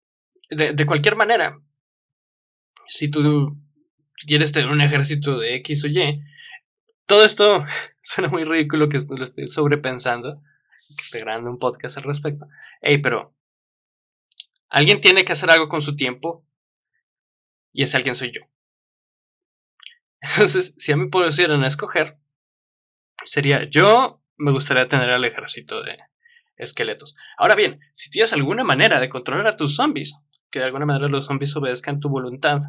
De, 0.52 0.74
de 0.74 0.86
cualquier 0.86 1.16
manera, 1.16 1.60
si 2.88 3.10
tú 3.10 3.58
quieres 4.26 4.52
tener 4.52 4.70
un 4.70 4.82
ejército 4.82 5.40
de 5.40 5.56
X 5.56 5.86
o 5.86 5.88
Y, 5.88 6.24
todo 7.06 7.24
esto 7.24 7.66
suena 8.02 8.30
muy 8.30 8.44
ridículo 8.44 8.90
que 8.90 8.98
lo 9.10 9.24
estoy 9.24 9.48
sobrepensando, 9.48 10.42
que 10.96 11.02
esté 11.02 11.20
grabando 11.20 11.50
un 11.50 11.60
podcast 11.60 11.98
al 11.98 12.04
respecto. 12.04 12.48
Hey, 12.82 13.00
pero 13.00 13.36
alguien 14.70 15.02
tiene 15.02 15.26
que 15.26 15.34
hacer 15.34 15.50
algo 15.50 15.68
con 15.68 15.82
su 15.82 15.96
tiempo 15.96 16.46
y 17.72 17.84
ese 17.84 17.98
alguien 17.98 18.16
soy 18.16 18.32
yo. 18.32 18.42
Entonces, 20.22 20.76
si 20.78 20.92
a 20.92 20.98
mí 20.98 21.10
pusieran 21.10 21.64
a 21.64 21.68
escoger, 21.68 22.18
sería 23.24 23.64
yo 23.66 24.22
me 24.38 24.52
gustaría 24.52 24.88
tener 24.88 25.10
el 25.10 25.26
ejército 25.26 25.82
de 25.84 25.98
esqueletos. 26.58 27.16
Ahora 27.38 27.56
bien, 27.56 27.80
si 27.94 28.10
tienes 28.10 28.34
alguna 28.34 28.64
manera 28.64 29.00
de 29.00 29.10
controlar 29.10 29.48
a 29.48 29.56
tus 29.56 29.76
zombies, 29.76 30.16
que 30.56 30.60
de 30.60 30.66
alguna 30.68 30.86
manera 30.86 31.10
los 31.10 31.26
zombies 31.26 31.54
obedezcan 31.58 32.00
tu 32.00 32.08
voluntad, 32.08 32.60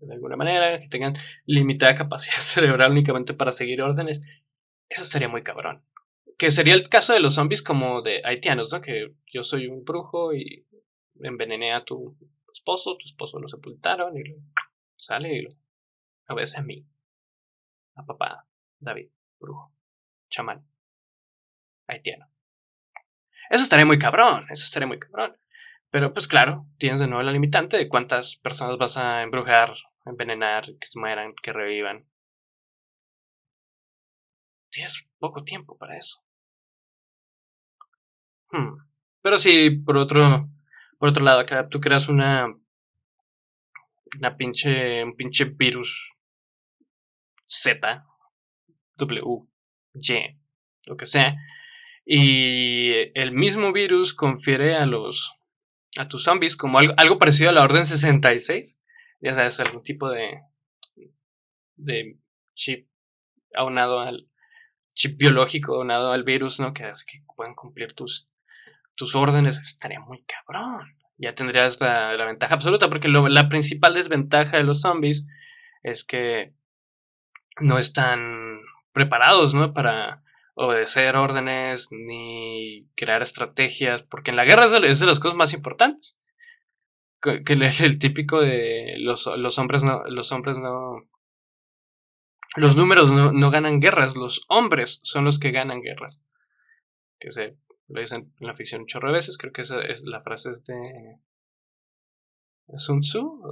de 0.00 0.14
alguna 0.14 0.36
manera, 0.36 0.78
que 0.78 0.86
tengan 0.86 1.14
limitada 1.44 1.96
capacidad 1.96 2.36
cerebral 2.38 2.92
únicamente 2.92 3.34
para 3.34 3.50
seguir 3.50 3.82
órdenes, 3.82 4.22
eso 4.88 5.02
estaría 5.02 5.28
muy 5.28 5.42
cabrón. 5.42 5.84
Que 6.38 6.52
sería 6.52 6.74
el 6.74 6.88
caso 6.88 7.14
de 7.14 7.18
los 7.18 7.34
zombies 7.34 7.60
como 7.60 8.00
de 8.00 8.22
haitianos, 8.24 8.72
¿no? 8.72 8.80
Que 8.80 9.16
yo 9.26 9.42
soy 9.42 9.66
un 9.66 9.84
brujo 9.84 10.32
y 10.32 10.64
envenené 11.20 11.72
a 11.72 11.84
tu 11.84 12.16
esposo, 12.54 12.96
tu 12.96 13.06
esposo 13.06 13.40
lo 13.40 13.48
sepultaron 13.48 14.16
y 14.16 14.22
lo 14.22 14.36
sale 14.96 15.36
y 15.36 15.42
lo 15.42 15.48
obedece 16.28 16.60
a 16.60 16.62
mí. 16.62 16.86
A 17.96 18.06
papá, 18.06 18.46
David, 18.78 19.08
brujo, 19.40 19.74
chamán, 20.28 20.64
haitiano. 21.88 22.28
Eso 23.50 23.64
estaría 23.64 23.84
muy 23.84 23.98
cabrón, 23.98 24.46
eso 24.48 24.64
estaría 24.64 24.86
muy 24.86 25.00
cabrón. 25.00 25.36
Pero 25.92 26.14
pues 26.14 26.26
claro, 26.26 26.66
tienes 26.78 27.00
de 27.00 27.06
nuevo 27.06 27.22
la 27.22 27.32
limitante 27.32 27.76
de 27.76 27.86
cuántas 27.86 28.36
personas 28.36 28.78
vas 28.78 28.96
a 28.96 29.22
embrujar, 29.22 29.74
envenenar, 30.06 30.64
que 30.80 30.86
se 30.86 30.98
mueran, 30.98 31.34
que 31.42 31.52
revivan. 31.52 32.08
Tienes 34.70 35.06
poco 35.18 35.44
tiempo 35.44 35.76
para 35.76 35.98
eso. 35.98 36.24
Hmm. 38.50 38.78
Pero 39.20 39.36
si 39.36 39.70
por 39.70 39.98
otro, 39.98 40.48
por 40.98 41.10
otro 41.10 41.24
lado, 41.24 41.40
acá 41.40 41.68
tú 41.68 41.78
creas 41.78 42.08
una, 42.08 42.46
una 44.18 44.36
pinche, 44.38 45.04
un 45.04 45.14
pinche 45.14 45.44
virus 45.44 46.10
Z, 47.46 48.02
W, 48.96 49.46
Y, 49.92 50.38
lo 50.86 50.96
que 50.96 51.04
sea, 51.04 51.36
y 52.06 52.92
el 53.14 53.32
mismo 53.32 53.72
virus 53.72 54.14
confiere 54.14 54.74
a 54.74 54.86
los 54.86 55.38
a 55.98 56.08
tus 56.08 56.24
zombies 56.24 56.56
como 56.56 56.78
algo, 56.78 56.94
algo 56.96 57.18
parecido 57.18 57.50
a 57.50 57.52
la 57.52 57.62
Orden 57.62 57.84
66. 57.84 58.80
Ya 59.20 59.34
sabes, 59.34 59.60
algún 59.60 59.82
tipo 59.82 60.08
de, 60.08 60.40
de 61.76 62.18
chip 62.54 62.88
aunado 63.54 64.00
al 64.00 64.28
chip 64.94 65.18
biológico, 65.18 65.76
aunado 65.76 66.12
al 66.12 66.24
virus, 66.24 66.60
¿no? 66.60 66.72
Que 66.72 66.84
hace 66.84 67.04
que 67.06 67.22
puedan 67.36 67.54
cumplir 67.54 67.94
tus, 67.94 68.28
tus 68.94 69.14
órdenes. 69.14 69.58
Estaría 69.58 70.00
muy 70.00 70.24
cabrón. 70.24 70.96
Ya 71.18 71.34
tendrías 71.34 71.80
la, 71.80 72.24
ventaja 72.24 72.54
absoluta, 72.54 72.88
porque 72.88 73.08
la 73.08 73.48
principal 73.48 73.94
desventaja 73.94 74.56
de 74.56 74.64
los 74.64 74.80
zombies 74.80 75.26
es 75.82 76.04
que 76.04 76.52
no 77.60 77.78
están 77.78 78.60
preparados, 78.92 79.54
¿no? 79.54 79.72
Para 79.72 80.21
obedecer 80.54 81.16
órdenes 81.16 81.88
ni 81.90 82.88
crear 82.94 83.22
estrategias, 83.22 84.02
porque 84.02 84.30
en 84.30 84.36
la 84.36 84.44
guerra 84.44 84.64
es 84.64 85.00
de, 85.00 85.06
las 85.06 85.20
cosas 85.20 85.36
más 85.36 85.52
importantes. 85.54 86.18
Que, 87.20 87.42
es 87.46 87.80
el 87.80 87.98
típico 87.98 88.40
de 88.40 88.96
los, 88.98 89.26
los 89.36 89.58
hombres 89.58 89.84
no, 89.84 90.04
los 90.06 90.32
hombres 90.32 90.58
no, 90.58 91.08
los 92.56 92.76
números 92.76 93.10
no, 93.12 93.50
ganan 93.50 93.80
guerras, 93.80 94.14
los 94.14 94.44
hombres 94.48 95.00
son 95.02 95.24
los 95.24 95.38
que 95.38 95.52
ganan 95.52 95.80
guerras. 95.80 96.22
Que 97.18 97.30
se 97.30 97.56
lo 97.88 98.00
dicen 98.00 98.34
en 98.40 98.46
la 98.46 98.54
ficción 98.54 98.86
chorro 98.86 99.08
de 99.08 99.14
veces, 99.14 99.38
creo 99.38 99.52
que 99.52 99.62
esa 99.62 99.80
es 99.80 100.02
la 100.02 100.22
frase 100.22 100.50
es 100.50 100.64
de 100.64 101.18
Sun 102.76 103.00
Tzu, 103.00 103.42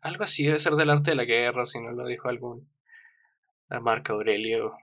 algo 0.00 0.22
así, 0.22 0.44
debe 0.44 0.58
ser 0.58 0.74
del 0.74 0.90
arte 0.90 1.12
de 1.12 1.16
la 1.16 1.24
guerra, 1.24 1.66
si 1.66 1.80
no 1.80 1.90
lo 1.92 2.06
dijo 2.06 2.28
algún 2.28 2.70
Marco 3.68 4.14
Aurelio 4.14 4.74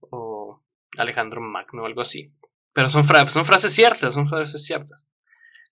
o 0.00 0.62
Alejandro 0.98 1.40
Magno 1.40 1.82
o 1.82 1.86
algo 1.86 2.00
así. 2.00 2.32
Pero 2.72 2.88
son, 2.88 3.04
son 3.04 3.44
frases 3.44 3.74
ciertas, 3.74 4.14
son 4.14 4.28
frases 4.28 4.64
ciertas. 4.64 5.08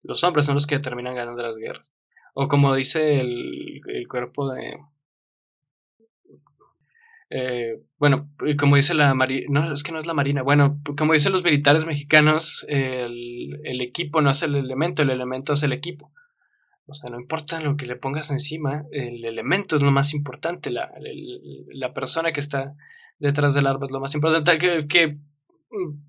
Los 0.02 0.22
hombres 0.24 0.46
son 0.46 0.54
los 0.54 0.66
que 0.66 0.78
terminan 0.78 1.14
ganando 1.14 1.42
las 1.42 1.57
guerras. 1.57 1.90
O 2.35 2.48
como 2.48 2.74
dice 2.74 3.20
el, 3.20 3.81
el 3.87 4.09
cuerpo 4.09 4.52
de... 4.52 4.78
Eh, 7.31 7.83
bueno, 7.98 8.31
como 8.59 8.76
dice 8.76 8.94
la 8.94 9.12
Marina, 9.12 9.46
no, 9.50 9.72
es 9.72 9.83
que 9.83 9.92
no 9.92 9.98
es 9.98 10.07
la 10.07 10.14
Marina, 10.14 10.42
bueno, 10.42 10.81
como 10.96 11.12
dicen 11.12 11.33
los 11.33 11.44
militares 11.44 11.85
mexicanos, 11.85 12.64
el, 12.70 13.61
el 13.64 13.81
equipo 13.83 14.22
no 14.22 14.31
es 14.31 14.42
el 14.42 14.54
elemento, 14.54 15.02
el 15.02 15.11
elemento 15.11 15.52
es 15.52 15.62
el 15.62 15.72
equipo. 15.72 16.11
O 16.87 16.94
sea, 16.94 17.11
no 17.11 17.20
importa 17.20 17.61
lo 17.61 17.76
que 17.76 17.85
le 17.85 17.96
pongas 17.96 18.31
encima, 18.31 18.87
el 18.92 19.22
elemento 19.26 19.76
es 19.76 19.83
lo 19.83 19.90
más 19.90 20.14
importante, 20.14 20.70
la, 20.70 20.90
la 21.70 21.92
persona 21.92 22.33
que 22.33 22.40
está 22.40 22.76
detrás 23.18 23.54
del 23.54 23.66
arma 23.66 23.87
es 23.87 23.92
lo 23.92 24.00
más 24.00 24.14
importante. 24.14 24.87
Que, 24.88 25.18
mm, 25.70 26.00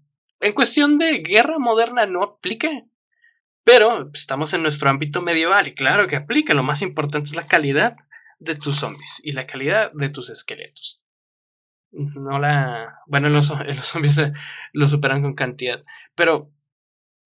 en 0.42 0.54
cuestión 0.54 0.98
de 0.98 1.20
guerra 1.20 1.60
moderna 1.60 2.06
no 2.06 2.24
aplica. 2.24 2.70
Pero 3.64 4.10
estamos 4.14 4.54
en 4.54 4.64
nuestro 4.64 4.90
ámbito 4.90 5.22
medieval 5.22 5.68
y 5.68 5.76
claro 5.76 6.08
que 6.08 6.16
aplica. 6.16 6.54
Lo 6.54 6.64
más 6.64 6.82
importante 6.82 7.30
es 7.30 7.36
la 7.36 7.48
calidad 7.48 7.96
de 8.40 8.56
tus 8.56 8.76
zombies 8.76 9.22
y 9.24 9.34
la 9.34 9.46
calidad 9.46 9.92
de 9.94 10.10
tus 10.10 10.30
esqueletos. 10.30 11.02
No 11.92 12.40
la. 12.40 13.00
Bueno, 13.06 13.30
los, 13.30 13.50
los 13.68 13.86
zombies 13.86 14.22
lo 14.74 14.88
superan 14.88 15.22
con 15.22 15.36
cantidad. 15.36 15.84
Pero 16.16 16.52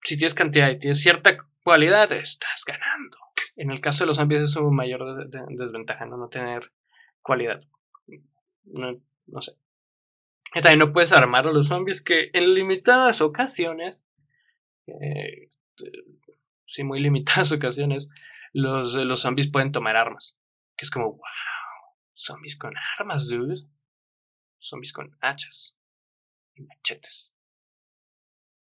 si 0.01 0.17
tienes 0.17 0.33
cantidad 0.33 0.69
y 0.69 0.79
tienes 0.79 1.01
cierta 1.01 1.37
cualidad, 1.63 2.11
estás 2.11 2.65
ganando. 2.65 3.17
En 3.55 3.71
el 3.71 3.81
caso 3.81 4.03
de 4.03 4.07
los 4.07 4.17
zombies 4.17 4.41
es 4.43 4.51
su 4.51 4.69
mayor 4.71 5.29
desventaja, 5.29 6.05
¿no? 6.05 6.17
no 6.17 6.27
tener 6.27 6.71
cualidad. 7.21 7.61
No, 8.65 8.99
no 9.27 9.41
sé. 9.41 9.53
También 10.61 10.79
no 10.79 10.93
puedes 10.93 11.11
armar 11.11 11.47
a 11.47 11.51
los 11.51 11.67
zombies 11.67 12.01
que 12.01 12.29
en 12.33 12.53
limitadas 12.53 13.21
ocasiones, 13.21 13.99
eh, 14.87 15.49
sí, 16.65 16.83
muy 16.83 16.99
limitadas 16.99 17.51
ocasiones, 17.51 18.09
los, 18.53 18.93
los 18.93 19.21
zombies 19.21 19.49
pueden 19.49 19.71
tomar 19.71 19.95
armas. 19.95 20.37
Que 20.77 20.85
es 20.85 20.91
como, 20.91 21.11
wow, 21.11 21.19
zombies 22.13 22.57
con 22.57 22.73
armas, 22.99 23.27
dude. 23.27 23.67
Zombies 24.59 24.93
con 24.93 25.17
hachas 25.21 25.77
y 26.55 26.61
machetes 26.61 27.35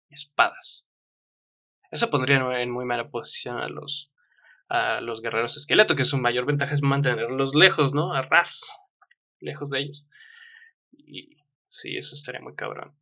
y 0.10 0.13
espadas. 0.13 0.88
Eso 1.91 2.10
pondría 2.10 2.38
en 2.62 2.71
muy 2.71 2.86
mala 2.86 3.10
posición 3.10 3.58
a 3.58 3.67
los, 3.67 4.12
a 4.69 5.02
los 5.02 5.21
guerreros 5.21 5.58
esqueleto, 5.58 5.95
que 5.95 6.06
su 6.06 6.17
mayor 6.17 6.45
ventaja 6.45 6.73
es 6.73 6.82
mantenerlos 6.82 7.56
lejos, 7.56 7.93
¿no? 7.93 8.13
A 8.13 8.21
ras, 8.21 8.80
lejos 9.39 9.71
de 9.71 9.80
ellos. 9.80 10.06
Y 10.91 11.38
Sí, 11.69 11.95
eso 11.95 12.15
estaría 12.15 12.41
muy 12.41 12.55
cabrón. 12.55 12.99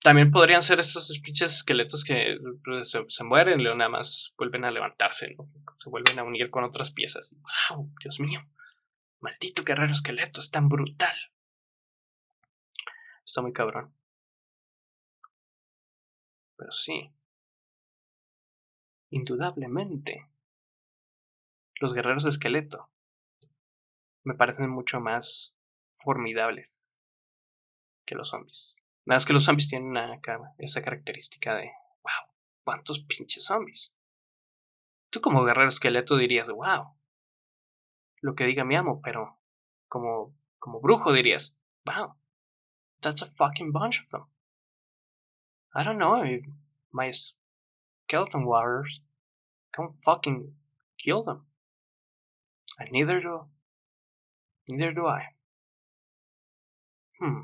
También 0.00 0.30
podrían 0.30 0.62
ser 0.62 0.78
estos 0.78 1.10
pinches 1.22 1.56
esqueletos 1.56 2.04
que 2.04 2.38
pues, 2.64 2.96
se, 3.08 3.24
mueren 3.24 3.58
y 3.58 3.64
luego 3.64 3.76
nada 3.76 3.90
más 3.90 4.32
vuelven 4.38 4.64
a 4.64 4.70
levantarse, 4.70 5.34
¿no? 5.34 5.50
Se 5.76 5.90
vuelven 5.90 6.18
a 6.18 6.22
unir 6.22 6.48
con 6.50 6.62
otras 6.62 6.92
piezas. 6.92 7.34
¡Wow! 7.70 7.92
Dios 8.00 8.20
mío. 8.20 8.40
Maldito 9.20 9.64
guerrero 9.64 9.90
esqueleto, 9.90 10.40
es 10.40 10.52
tan 10.52 10.68
brutal. 10.68 11.14
Está 13.24 13.42
muy 13.42 13.52
cabrón. 13.52 13.92
Pero 16.56 16.70
sí. 16.70 17.12
Indudablemente. 19.10 20.30
Los 21.80 21.92
guerreros 21.92 22.24
esqueleto 22.24 22.90
me 24.22 24.34
parecen 24.34 24.70
mucho 24.70 25.00
más 25.00 25.56
formidables 25.94 26.97
que 28.08 28.14
los 28.14 28.30
zombies. 28.30 28.74
Nada 29.04 29.16
más 29.16 29.26
que 29.26 29.34
los 29.34 29.44
zombies 29.44 29.68
tienen 29.68 29.94
esa 30.58 30.82
característica 30.82 31.54
de, 31.54 31.70
wow, 32.02 32.32
¿cuántos 32.64 33.00
pinches 33.00 33.44
zombies? 33.44 33.94
Tú 35.10 35.20
como 35.20 35.44
guerrero 35.44 35.68
esqueleto 35.68 36.16
dirías, 36.16 36.48
wow, 36.48 36.94
lo 38.22 38.34
que 38.34 38.44
diga 38.44 38.64
mi 38.64 38.76
amo, 38.76 39.00
pero 39.02 39.38
como, 39.88 40.34
como 40.58 40.80
brujo 40.80 41.12
dirías, 41.12 41.56
wow, 41.84 42.14
that's 43.00 43.22
a 43.22 43.26
fucking 43.26 43.72
bunch 43.72 44.00
of 44.00 44.08
them. 44.08 44.24
I 45.74 45.84
don't 45.84 45.98
know 45.98 46.22
if 46.24 46.44
my 46.92 47.10
skeleton 47.12 48.46
warriors 48.46 49.02
can 49.72 49.92
fucking 50.02 50.54
kill 50.98 51.22
them. 51.22 51.46
And 52.78 52.90
neither 52.90 53.20
do, 53.20 53.48
neither 54.66 54.92
do 54.92 55.06
I. 55.06 55.34
Hmm. 57.20 57.42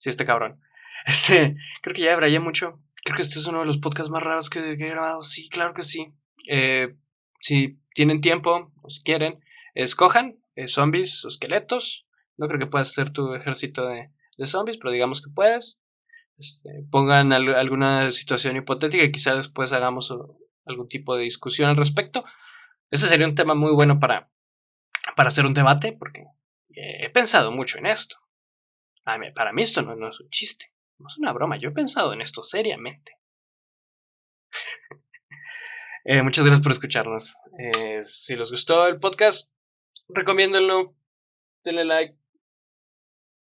Sí, 0.00 0.08
este 0.08 0.24
cabrón. 0.24 0.60
Este, 1.06 1.56
creo 1.80 1.94
que 1.94 2.02
ya 2.02 2.28
ya 2.28 2.40
mucho. 2.40 2.78
Creo 3.02 3.16
que 3.16 3.22
este 3.22 3.38
es 3.38 3.46
uno 3.46 3.60
de 3.60 3.66
los 3.66 3.78
podcasts 3.78 4.10
más 4.10 4.22
raros 4.22 4.50
que, 4.50 4.58
he 4.72 4.76
grabado. 4.76 5.22
Sí, 5.22 5.48
claro 5.48 5.72
que 5.72 5.82
sí. 5.82 6.12
Eh, 6.46 6.94
si 7.40 7.80
tienen 7.94 8.20
tiempo, 8.20 8.70
o 8.82 8.90
si 8.90 9.02
quieren, 9.02 9.42
escojan 9.74 10.36
eh, 10.56 10.66
zombies 10.66 11.24
o 11.24 11.28
esqueletos. 11.28 12.06
No 12.36 12.48
creo 12.48 12.58
que 12.58 12.66
puedas 12.66 12.90
hacer 12.90 13.10
tu 13.10 13.34
ejército 13.34 13.88
de, 13.88 14.10
de 14.36 14.46
zombies, 14.46 14.76
pero 14.76 14.90
digamos 14.90 15.22
que 15.22 15.30
puedes. 15.30 15.80
Este, 16.36 16.70
pongan 16.90 17.32
alguna 17.32 18.10
situación 18.10 18.56
hipotética 18.56 19.04
y 19.04 19.12
quizás 19.12 19.36
después 19.36 19.72
hagamos 19.72 20.14
algún 20.66 20.88
tipo 20.88 21.16
de 21.16 21.22
discusión 21.22 21.70
al 21.70 21.76
respecto. 21.76 22.24
Este 22.90 23.06
sería 23.06 23.26
un 23.26 23.34
tema 23.34 23.54
muy 23.54 23.72
bueno 23.72 23.98
para, 24.00 24.30
para 25.16 25.28
hacer 25.28 25.46
un 25.46 25.54
debate, 25.54 25.96
porque 25.98 26.24
he 26.68 27.08
pensado 27.08 27.52
mucho 27.52 27.78
en 27.78 27.86
esto. 27.86 28.16
Para 29.34 29.52
mí 29.52 29.62
esto 29.62 29.82
no, 29.82 30.08
es 30.08 30.20
un 30.20 30.30
chiste, 30.30 30.72
no 30.98 31.06
es 31.06 31.18
una 31.18 31.32
broma, 31.32 31.58
yo 31.58 31.70
he 31.70 31.72
pensado 31.72 32.12
en 32.12 32.20
esto 32.20 32.42
seriamente. 32.42 33.16
Eh, 36.02 36.22
muchas 36.22 36.46
gracias 36.46 36.62
por 36.62 36.72
escucharnos. 36.72 37.36
Eh, 37.58 38.02
si 38.02 38.34
les 38.34 38.50
gustó 38.50 38.86
el 38.86 38.98
podcast, 38.98 39.52
recomiéndenlo, 40.08 40.96
denle 41.62 41.84
like, 41.84 42.16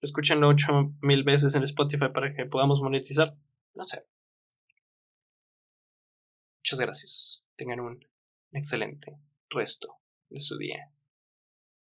escúchenlo 0.02 0.48
ocho 0.48 0.92
mil 1.00 1.24
veces 1.24 1.54
en 1.54 1.62
Spotify 1.62 2.10
para 2.12 2.34
que 2.34 2.44
podamos 2.44 2.82
monetizar. 2.82 3.34
No 3.74 3.84
sé. 3.84 4.04
Muchas 6.60 6.78
gracias. 6.78 7.44
Tengan 7.56 7.80
un 7.80 8.06
excelente 8.52 9.16
resto 9.48 9.96
de 10.28 10.40
su 10.40 10.58
día. 10.58 10.92